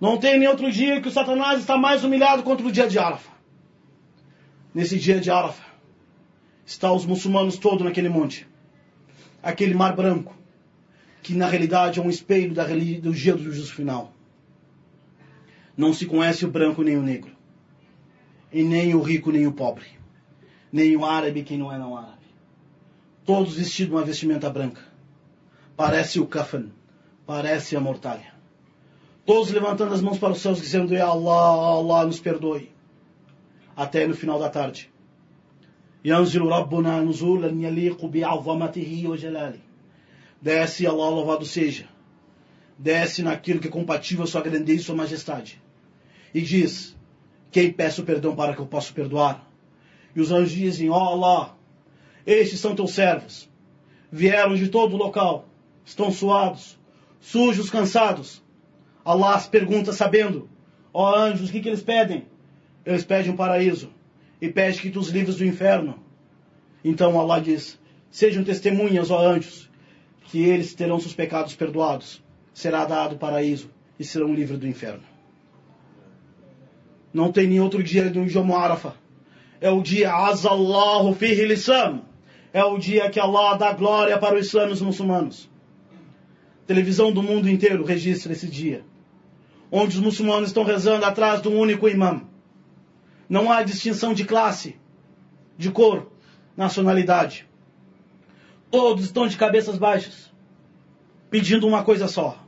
Não 0.00 0.16
tem 0.16 0.38
nem 0.38 0.48
outro 0.48 0.72
dia 0.72 1.02
que 1.02 1.08
o 1.08 1.10
Satanás 1.10 1.60
está 1.60 1.76
mais 1.76 2.02
humilhado 2.02 2.42
contra 2.42 2.66
o 2.66 2.72
dia 2.72 2.88
de 2.88 2.98
Arafa. 2.98 3.30
Nesse 4.74 4.98
dia 4.98 5.20
de 5.20 5.30
Arafa, 5.30 5.62
estão 6.64 6.96
os 6.96 7.04
muçulmanos 7.04 7.58
todos 7.58 7.84
naquele 7.84 8.08
monte. 8.08 8.48
Aquele 9.42 9.74
mar 9.74 9.94
branco, 9.94 10.34
que 11.22 11.34
na 11.34 11.46
realidade 11.46 12.00
é 12.00 12.02
um 12.02 12.08
espelho 12.08 12.54
da, 12.54 12.64
do 12.64 13.12
dia 13.12 13.34
do 13.34 13.42
juízo 13.42 13.74
final. 13.74 14.14
Não 15.76 15.92
se 15.92 16.06
conhece 16.06 16.46
o 16.46 16.50
branco 16.50 16.82
nem 16.82 16.96
o 16.96 17.02
negro 17.02 17.33
E 18.53 18.63
nem 18.63 18.95
o 18.95 19.01
rico 19.01 19.31
nem 19.31 19.45
o 19.47 19.51
pobre. 19.51 19.85
Nem 20.71 20.95
o 20.95 21.05
árabe 21.05 21.43
quem 21.43 21.57
não 21.57 21.71
é 21.71 21.77
não 21.77 21.97
árabe. 21.97 22.17
Todos 23.25 23.55
vestidos 23.55 23.93
uma 23.93 24.03
vestimenta 24.03 24.49
branca. 24.49 24.81
Parece 25.75 26.19
o 26.19 26.25
kafan. 26.25 26.69
Parece 27.25 27.75
a 27.75 27.79
mortalha. 27.79 28.33
Todos 29.25 29.51
levantando 29.51 29.93
as 29.93 30.01
mãos 30.01 30.17
para 30.17 30.33
os 30.33 30.41
céus, 30.41 30.59
dizendo: 30.59 30.93
Ya 30.93 31.05
Allah, 31.05 31.77
Allah 31.77 32.05
nos 32.05 32.19
perdoe. 32.19 32.71
Até 33.75 34.07
no 34.07 34.15
final 34.15 34.39
da 34.39 34.49
tarde. 34.49 34.89
ينزل 36.05 36.41
ربنا 36.41 37.01
نزولا 37.01 37.67
يليق 37.67 38.05
بعظمته 38.05 39.03
وجلاله 39.05 39.59
Desce 40.41 40.87
Allah, 40.87 41.09
louvado 41.09 41.45
seja. 41.45 41.85
Desce 42.77 43.21
naquilo 43.21 43.59
que 43.59 43.67
é 43.67 43.71
compatível 43.71 44.23
a 44.23 44.27
sua 44.27 44.41
grandeza 44.41 44.81
e 44.81 44.83
sua 44.83 44.95
majestade. 44.95 45.61
E 46.33 46.41
diz: 46.41 46.95
quem 47.54 47.72
peço 47.72 48.02
perdão 48.02 48.34
para 48.34 48.52
que 48.52 48.58
eu 48.58 48.66
possa 48.66 48.92
perdoar? 48.92 49.48
E 50.12 50.20
os 50.20 50.32
anjos 50.32 50.50
dizem: 50.50 50.90
Ó 50.90 50.98
oh 50.98 51.24
Allah, 51.24 51.56
estes 52.26 52.58
são 52.58 52.74
teus 52.74 52.90
servos. 52.90 53.48
Vieram 54.10 54.56
de 54.56 54.66
todo 54.66 54.94
o 54.94 54.96
local. 54.96 55.46
Estão 55.84 56.10
suados, 56.10 56.76
sujos, 57.20 57.70
cansados. 57.70 58.42
Allah 59.04 59.40
pergunta 59.42 59.92
sabendo: 59.92 60.50
Ó 60.92 61.12
oh 61.12 61.14
anjos, 61.14 61.48
o 61.48 61.52
que, 61.52 61.60
que 61.60 61.68
eles 61.68 61.80
pedem? 61.80 62.26
Eles 62.84 63.04
pedem 63.04 63.30
um 63.30 63.36
paraíso 63.36 63.88
e 64.40 64.48
pedem 64.48 64.80
que 64.80 64.90
tu 64.90 64.98
os 64.98 65.10
livres 65.10 65.36
do 65.36 65.44
inferno. 65.44 66.02
Então 66.82 67.20
Allah 67.20 67.38
diz: 67.38 67.78
Sejam 68.10 68.42
testemunhas, 68.42 69.12
ó 69.12 69.24
anjos, 69.24 69.70
que 70.24 70.42
eles 70.42 70.74
terão 70.74 70.98
seus 70.98 71.14
pecados 71.14 71.54
perdoados. 71.54 72.20
Será 72.52 72.84
dado 72.84 73.14
o 73.14 73.18
paraíso 73.18 73.70
e 73.96 74.02
serão 74.02 74.34
livres 74.34 74.58
do 74.58 74.66
inferno. 74.66 75.13
Não 77.14 77.30
tem 77.30 77.46
nem 77.46 77.60
outro 77.60 77.80
dia 77.80 78.10
do 78.10 78.24
Yom 78.24 78.56
Arafa. 78.56 78.96
É 79.60 79.70
o 79.70 79.80
dia 79.80 80.12
Azallahu 80.12 81.14
fihi 81.14 81.46
lisam. 81.46 82.02
É 82.52 82.64
o 82.64 82.76
dia 82.76 83.08
que 83.08 83.20
Allah 83.20 83.56
dá 83.56 83.72
glória 83.72 84.18
para 84.18 84.36
os 84.36 84.82
muçulmanos. 84.82 85.48
A 86.64 86.66
televisão 86.66 87.12
do 87.12 87.22
mundo 87.22 87.48
inteiro 87.48 87.84
registra 87.84 88.32
esse 88.32 88.48
dia. 88.48 88.84
Onde 89.70 89.96
os 89.96 90.02
muçulmanos 90.02 90.48
estão 90.48 90.64
rezando 90.64 91.04
atrás 91.04 91.40
de 91.40 91.48
um 91.48 91.56
único 91.56 91.88
imã. 91.88 92.22
Não 93.28 93.50
há 93.50 93.62
distinção 93.62 94.12
de 94.12 94.24
classe, 94.24 94.76
de 95.56 95.70
cor, 95.70 96.10
nacionalidade. 96.56 97.48
Todos 98.70 99.04
estão 99.04 99.28
de 99.28 99.36
cabeças 99.36 99.78
baixas, 99.78 100.32
pedindo 101.30 101.66
uma 101.66 101.84
coisa 101.84 102.08
só. 102.08 102.44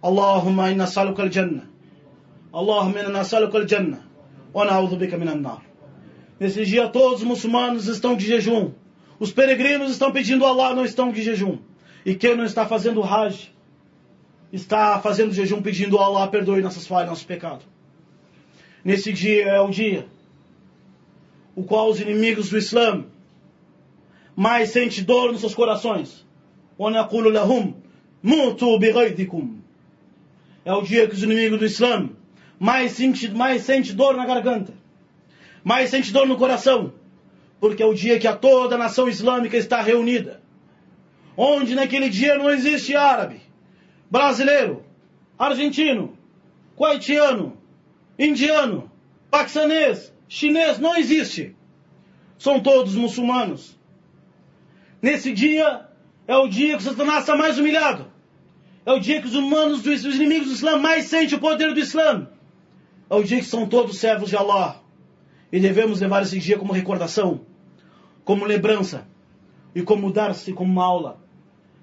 Allahumma 0.00 0.70
inna 0.70 0.86
saluka 0.86 1.22
al-jannah. 1.22 1.69
Allahumma 2.52 3.00
inna 3.00 3.24
saluka 3.24 3.58
al-jannah. 3.58 4.02
Wa 4.52 4.64
na'udhu 4.64 4.96
bika 4.96 5.16
minan 5.16 5.40
nar. 5.40 5.62
Nesse 6.38 6.64
dia 6.64 6.88
todos 6.88 7.20
os 7.20 7.26
muçulmanos 7.26 7.86
estão 7.86 8.16
de 8.16 8.26
jejum. 8.26 8.72
Os 9.18 9.32
peregrinos 9.32 9.90
estão 9.90 10.10
pedindo 10.10 10.44
a 10.46 10.48
Allah, 10.48 10.74
não 10.74 10.84
estão 10.84 11.12
de 11.12 11.22
jejum. 11.22 11.58
E 12.04 12.14
quem 12.14 12.34
não 12.34 12.44
está 12.44 12.66
fazendo 12.66 13.02
Hajj, 13.02 13.52
está 14.52 14.98
fazendo 15.00 15.32
jejum 15.32 15.60
pedindo 15.62 15.98
a 15.98 16.04
Allah 16.04 16.28
perdoe 16.28 16.62
nossas 16.62 16.86
falhas, 16.86 17.10
nossos 17.10 17.24
pecados. 17.24 17.66
Nesse 18.84 19.12
dia 19.12 19.46
é 19.46 19.60
o 19.60 19.68
dia 19.70 20.06
o 21.54 21.62
qual 21.62 21.90
os 21.90 22.00
inimigos 22.00 22.48
do 22.48 22.56
Islã 22.56 23.04
mais 24.34 24.70
sentem 24.70 25.04
dor 25.04 25.30
nos 25.32 25.40
seus 25.40 25.54
corações. 25.54 26.26
É 30.64 30.72
o 30.72 30.82
dia 30.82 31.06
que 31.06 31.14
os 31.14 31.22
inimigos 31.22 31.58
do 31.58 31.66
Islã 31.66 32.10
mais 32.60 32.92
sentem 32.92 33.30
mais 33.30 33.62
sente 33.62 33.94
dor 33.94 34.14
na 34.14 34.26
garganta, 34.26 34.74
mais 35.64 35.88
sente 35.88 36.12
dor 36.12 36.28
no 36.28 36.36
coração, 36.36 36.92
porque 37.58 37.82
é 37.82 37.86
o 37.86 37.94
dia 37.94 38.18
que 38.18 38.28
a 38.28 38.36
toda 38.36 38.74
a 38.74 38.78
nação 38.78 39.08
islâmica 39.08 39.56
está 39.56 39.80
reunida. 39.80 40.42
Onde 41.34 41.74
naquele 41.74 42.10
dia 42.10 42.36
não 42.36 42.50
existe 42.50 42.94
árabe, 42.94 43.40
brasileiro, 44.10 44.84
argentino, 45.38 46.18
coitiano, 46.76 47.56
indiano, 48.18 48.92
paquistanês, 49.30 50.12
chinês, 50.28 50.78
não 50.78 50.94
existe. 50.96 51.56
São 52.38 52.60
todos 52.60 52.94
muçulmanos. 52.94 53.78
Nesse 55.00 55.32
dia 55.32 55.88
é 56.28 56.36
o 56.36 56.46
dia 56.46 56.76
que 56.76 56.82
Satanás 56.82 57.20
está 57.20 57.34
mais 57.34 57.58
humilhado. 57.58 58.12
É 58.84 58.92
o 58.92 58.98
dia 58.98 59.22
que 59.22 59.28
os 59.28 59.34
humanos, 59.34 59.86
os 59.86 60.04
inimigos 60.04 60.48
do 60.48 60.54
Islã 60.54 60.76
mais 60.76 61.06
sentem 61.06 61.38
o 61.38 61.40
poder 61.40 61.72
do 61.72 61.80
Islã. 61.80 62.28
É 63.10 63.14
o 63.14 63.24
dia 63.24 63.38
que 63.38 63.44
são 63.44 63.66
todos 63.66 63.98
servos 63.98 64.30
de 64.30 64.36
Allah. 64.36 64.80
E 65.52 65.58
devemos 65.58 66.00
levar 66.00 66.22
esse 66.22 66.38
dia 66.38 66.56
como 66.56 66.72
recordação, 66.72 67.40
como 68.24 68.44
lembrança 68.44 69.08
e 69.74 69.82
como 69.82 70.12
dar-se 70.12 70.52
como 70.52 70.70
uma 70.70 70.84
aula. 70.84 71.18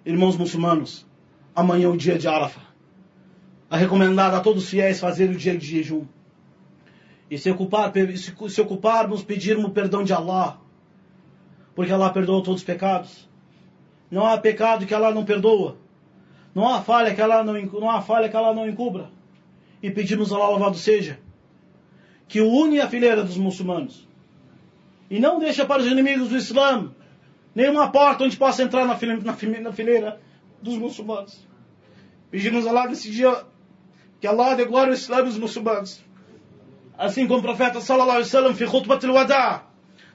Irmãos 0.06 0.38
muçulmanos, 0.38 1.06
amanhã 1.54 1.88
é 1.88 1.90
o 1.90 1.98
dia 1.98 2.18
de 2.18 2.30
Arafah. 2.30 2.62
É 3.70 3.76
recomendado 3.76 4.36
a 4.36 4.40
todos 4.40 4.64
os 4.64 4.70
fiéis 4.70 5.02
fazer 5.02 5.30
o 5.30 5.36
dia 5.36 5.58
de 5.58 5.66
jejum. 5.66 6.06
E 7.30 7.38
se, 7.38 7.52
ocupar, 7.52 7.92
se, 8.16 8.62
ocuparmos, 8.62 9.22
pedirmos 9.22 9.74
perdão 9.74 10.06
de 10.06 10.14
Allah. 10.14 10.62
Porque 11.76 11.92
Allah 11.92 12.10
perdoa 12.10 12.42
todos 12.42 12.62
os 12.62 12.66
pecados. 12.66 13.28
Não 14.10 14.26
há 14.26 14.38
pecado 14.38 14.86
que 14.86 14.94
Allah 14.94 15.14
não 15.14 15.26
perdoa. 15.26 15.76
Não 16.56 16.66
há 16.68 16.82
falha 16.82 17.14
que 17.14 17.22
Allah 17.22 17.44
não, 17.44 17.54
não, 17.54 17.90
há 17.90 18.02
falha 18.02 18.30
que 18.30 18.38
Allah 18.38 18.54
não 18.54 18.68
encubra. 18.68 19.12
E 19.82 19.92
pedimos 19.92 20.32
a 20.32 20.36
Allah 20.36 20.50
louvado 20.50 20.78
seja. 20.78 21.20
Que 22.28 22.42
une 22.42 22.80
a 22.80 22.88
fileira 22.88 23.24
dos 23.24 23.38
muçulmanos. 23.38 24.08
E 25.10 25.20
não 25.20 25.40
deixa 25.40 25.66
para 25.66 25.82
os 25.82 25.88
inimigos 25.88 26.30
do 26.30 26.38
Islã 26.38 26.92
nenhuma 27.56 27.90
porta 27.92 28.24
onde 28.24 28.36
possa 28.36 28.64
entrar 28.64 28.86
na 28.86 28.96
fileira, 28.96 29.22
na 29.62 29.72
fileira 29.72 30.20
dos 30.62 30.78
muçulmanos. 30.78 31.48
Pedimos 32.30 32.68
a 32.68 32.70
Allah 32.70 32.88
nesse 32.88 33.10
dia 33.10 33.46
que 34.20 34.28
Allah 34.28 34.56
dê 34.56 34.66
glória 34.66 34.92
ao 34.92 34.96
Islã 34.96 35.18
e 35.18 35.22
aos 35.22 35.38
muçulmanos. 35.38 36.04
Assim 36.98 37.28
como 37.28 37.40
o 37.40 37.44
profeta 37.44 37.80
sallallahu 37.80 38.18
alaihi 38.18 38.28
wasallam 38.28 38.56
fi 38.56 38.64
al-wada, 38.64 39.64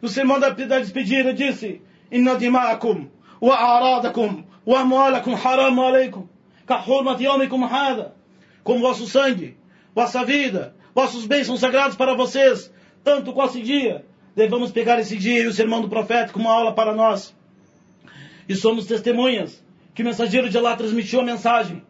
no 0.01 0.09
sermão 0.09 0.41
da 0.41 0.51
despedida 0.51 1.33
disse: 1.33 1.81
"Inna 2.11 2.35
dima'akum 2.35 3.09
wa 3.41 3.55
a'radakum 3.55 4.45
wa 4.67 4.81
amwalakum 4.81 5.35
haram 5.35 5.81
alaykum 5.81 6.29
ka 6.67 6.77
hurmat 6.77 7.21
yawmikum 7.21 7.63
hada." 7.65 8.15
Como 8.63 8.81
vosso 8.81 9.07
sangue, 9.07 9.57
vossa 9.95 10.25
vida, 10.25 10.75
vossos 10.95 11.27
bens 11.27 11.47
são 11.47 11.57
sagrados 11.57 11.97
para 11.97 12.15
vocês, 12.15 12.73
tanto 13.03 13.33
qual 13.33 13.49
esse 13.49 13.63
dia. 13.63 14.05
Devemos 14.35 14.71
pegar 14.71 14.99
esse 14.99 15.17
dia 15.17 15.43
e 15.43 15.47
o 15.47 15.53
sermão 15.53 15.83
do 15.83 15.89
profeta 15.89 16.33
como 16.33 16.49
uma 16.49 16.55
aula 16.55 16.73
para 16.73 16.95
nós. 16.95 17.35
E 18.49 18.55
somos 18.55 18.87
testemunhas 18.87 19.63
que 19.95 20.03
o 20.03 20.05
mensageiro 20.05 20.49
de 20.49 20.57
Allah 20.57 20.77
transmitiu 20.77 21.21
a 21.21 21.25
mensagem. 21.25 21.83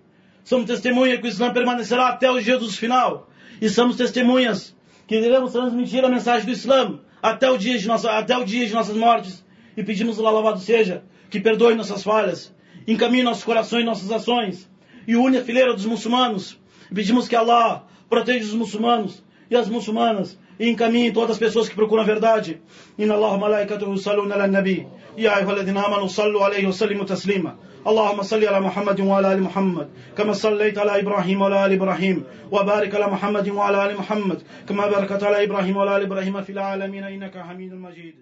Somos 0.45 0.67
testemunhas 0.67 1.21
que 1.21 1.27
o 1.27 1.29
Islã 1.29 1.53
permanecerá 1.53 2.09
até 2.09 2.31
o 2.31 2.41
dia 2.41 2.59
do 2.59 2.71
final. 2.71 3.29
E 3.61 3.69
somos 3.69 3.97
testemunhas 3.97 4.75
que 5.07 5.21
devemos 5.21 5.53
transmitir 5.53 6.05
a 6.05 6.09
mensagem 6.09 6.47
do 6.47 6.53
Islã 6.53 6.99
até 7.23 7.49
o 7.49 7.57
dia 7.57 7.79
de, 7.79 7.87
nossa, 7.87 8.11
até 8.11 8.37
o 8.37 8.45
dia 8.45 8.67
de 8.67 8.75
nossas 8.75 8.97
mortes. 8.97 9.45
E 9.77 9.85
pedimos 9.85 10.19
Allah 10.19 10.31
louvado 10.33 10.59
seja, 10.59 11.05
que 11.31 11.41
perdoe 11.41 11.75
nossas 11.75 12.03
falhas, 12.03 12.55
encaminhe 12.87 13.23
nossos 13.23 13.45
corações 13.45 13.83
e 13.83 13.87
nossas 13.87 14.11
ações, 14.11 14.69
e 15.07 15.15
une 15.15 15.39
a 15.39 15.45
fileira 15.45 15.73
dos 15.73 15.87
muçulmanos. 15.87 16.61
E 16.92 16.96
pedimos 16.96 17.28
que 17.28 17.36
Allah 17.36 17.84
proteja 18.10 18.46
os 18.46 18.54
muçulmanos 18.54 19.24
e 19.50 19.56
as 19.56 19.70
muçulmanas, 19.70 20.38
e 20.60 20.70
encaminhe 20.70 21.12
todas 21.12 21.32
as 21.32 21.38
pessoas 21.38 21.70
que 21.70 21.76
procuram 21.76 22.04
a 22.04 22.06
verdade. 22.06 22.62
Inna 22.98 23.14
Allah 23.14 23.38
malaikatuhu 23.38 23.98
saluna 23.98 24.36
ala 24.36 24.48
nabi. 24.48 24.88
Ya 25.16 25.36
ayyuhalladhina 25.36 25.86
amanu 25.86 26.10
sallu 26.10 26.44
alayhi 26.44 26.66
wa 26.66 26.74
sallimu 26.74 27.06
taslima. 27.06 27.56
اللهم 27.88 28.22
صل 28.22 28.44
على 28.46 28.60
محمد 28.60 29.00
وعلى 29.00 29.34
ال 29.34 29.42
محمد 29.44 29.88
كما 30.18 30.34
صليت 30.34 30.78
على 30.78 31.00
ابراهيم 31.00 31.42
وعلى 31.42 31.66
ال 31.66 31.74
ابراهيم 31.74 32.24
وبارك 32.52 32.96
على 32.96 33.08
محمد 33.08 33.50
وعلى 33.50 33.86
ال 33.86 33.98
محمد 33.98 34.40
كما 34.68 34.88
باركت 34.88 35.24
على 35.24 35.44
ابراهيم 35.44 35.78
وعلى 35.78 35.96
ال 35.98 36.04
ابراهيم 36.04 36.42
في 36.42 36.52
العالمين 36.52 37.04
انك 37.04 37.38
حميد 37.38 37.74
مجيد 37.74 38.16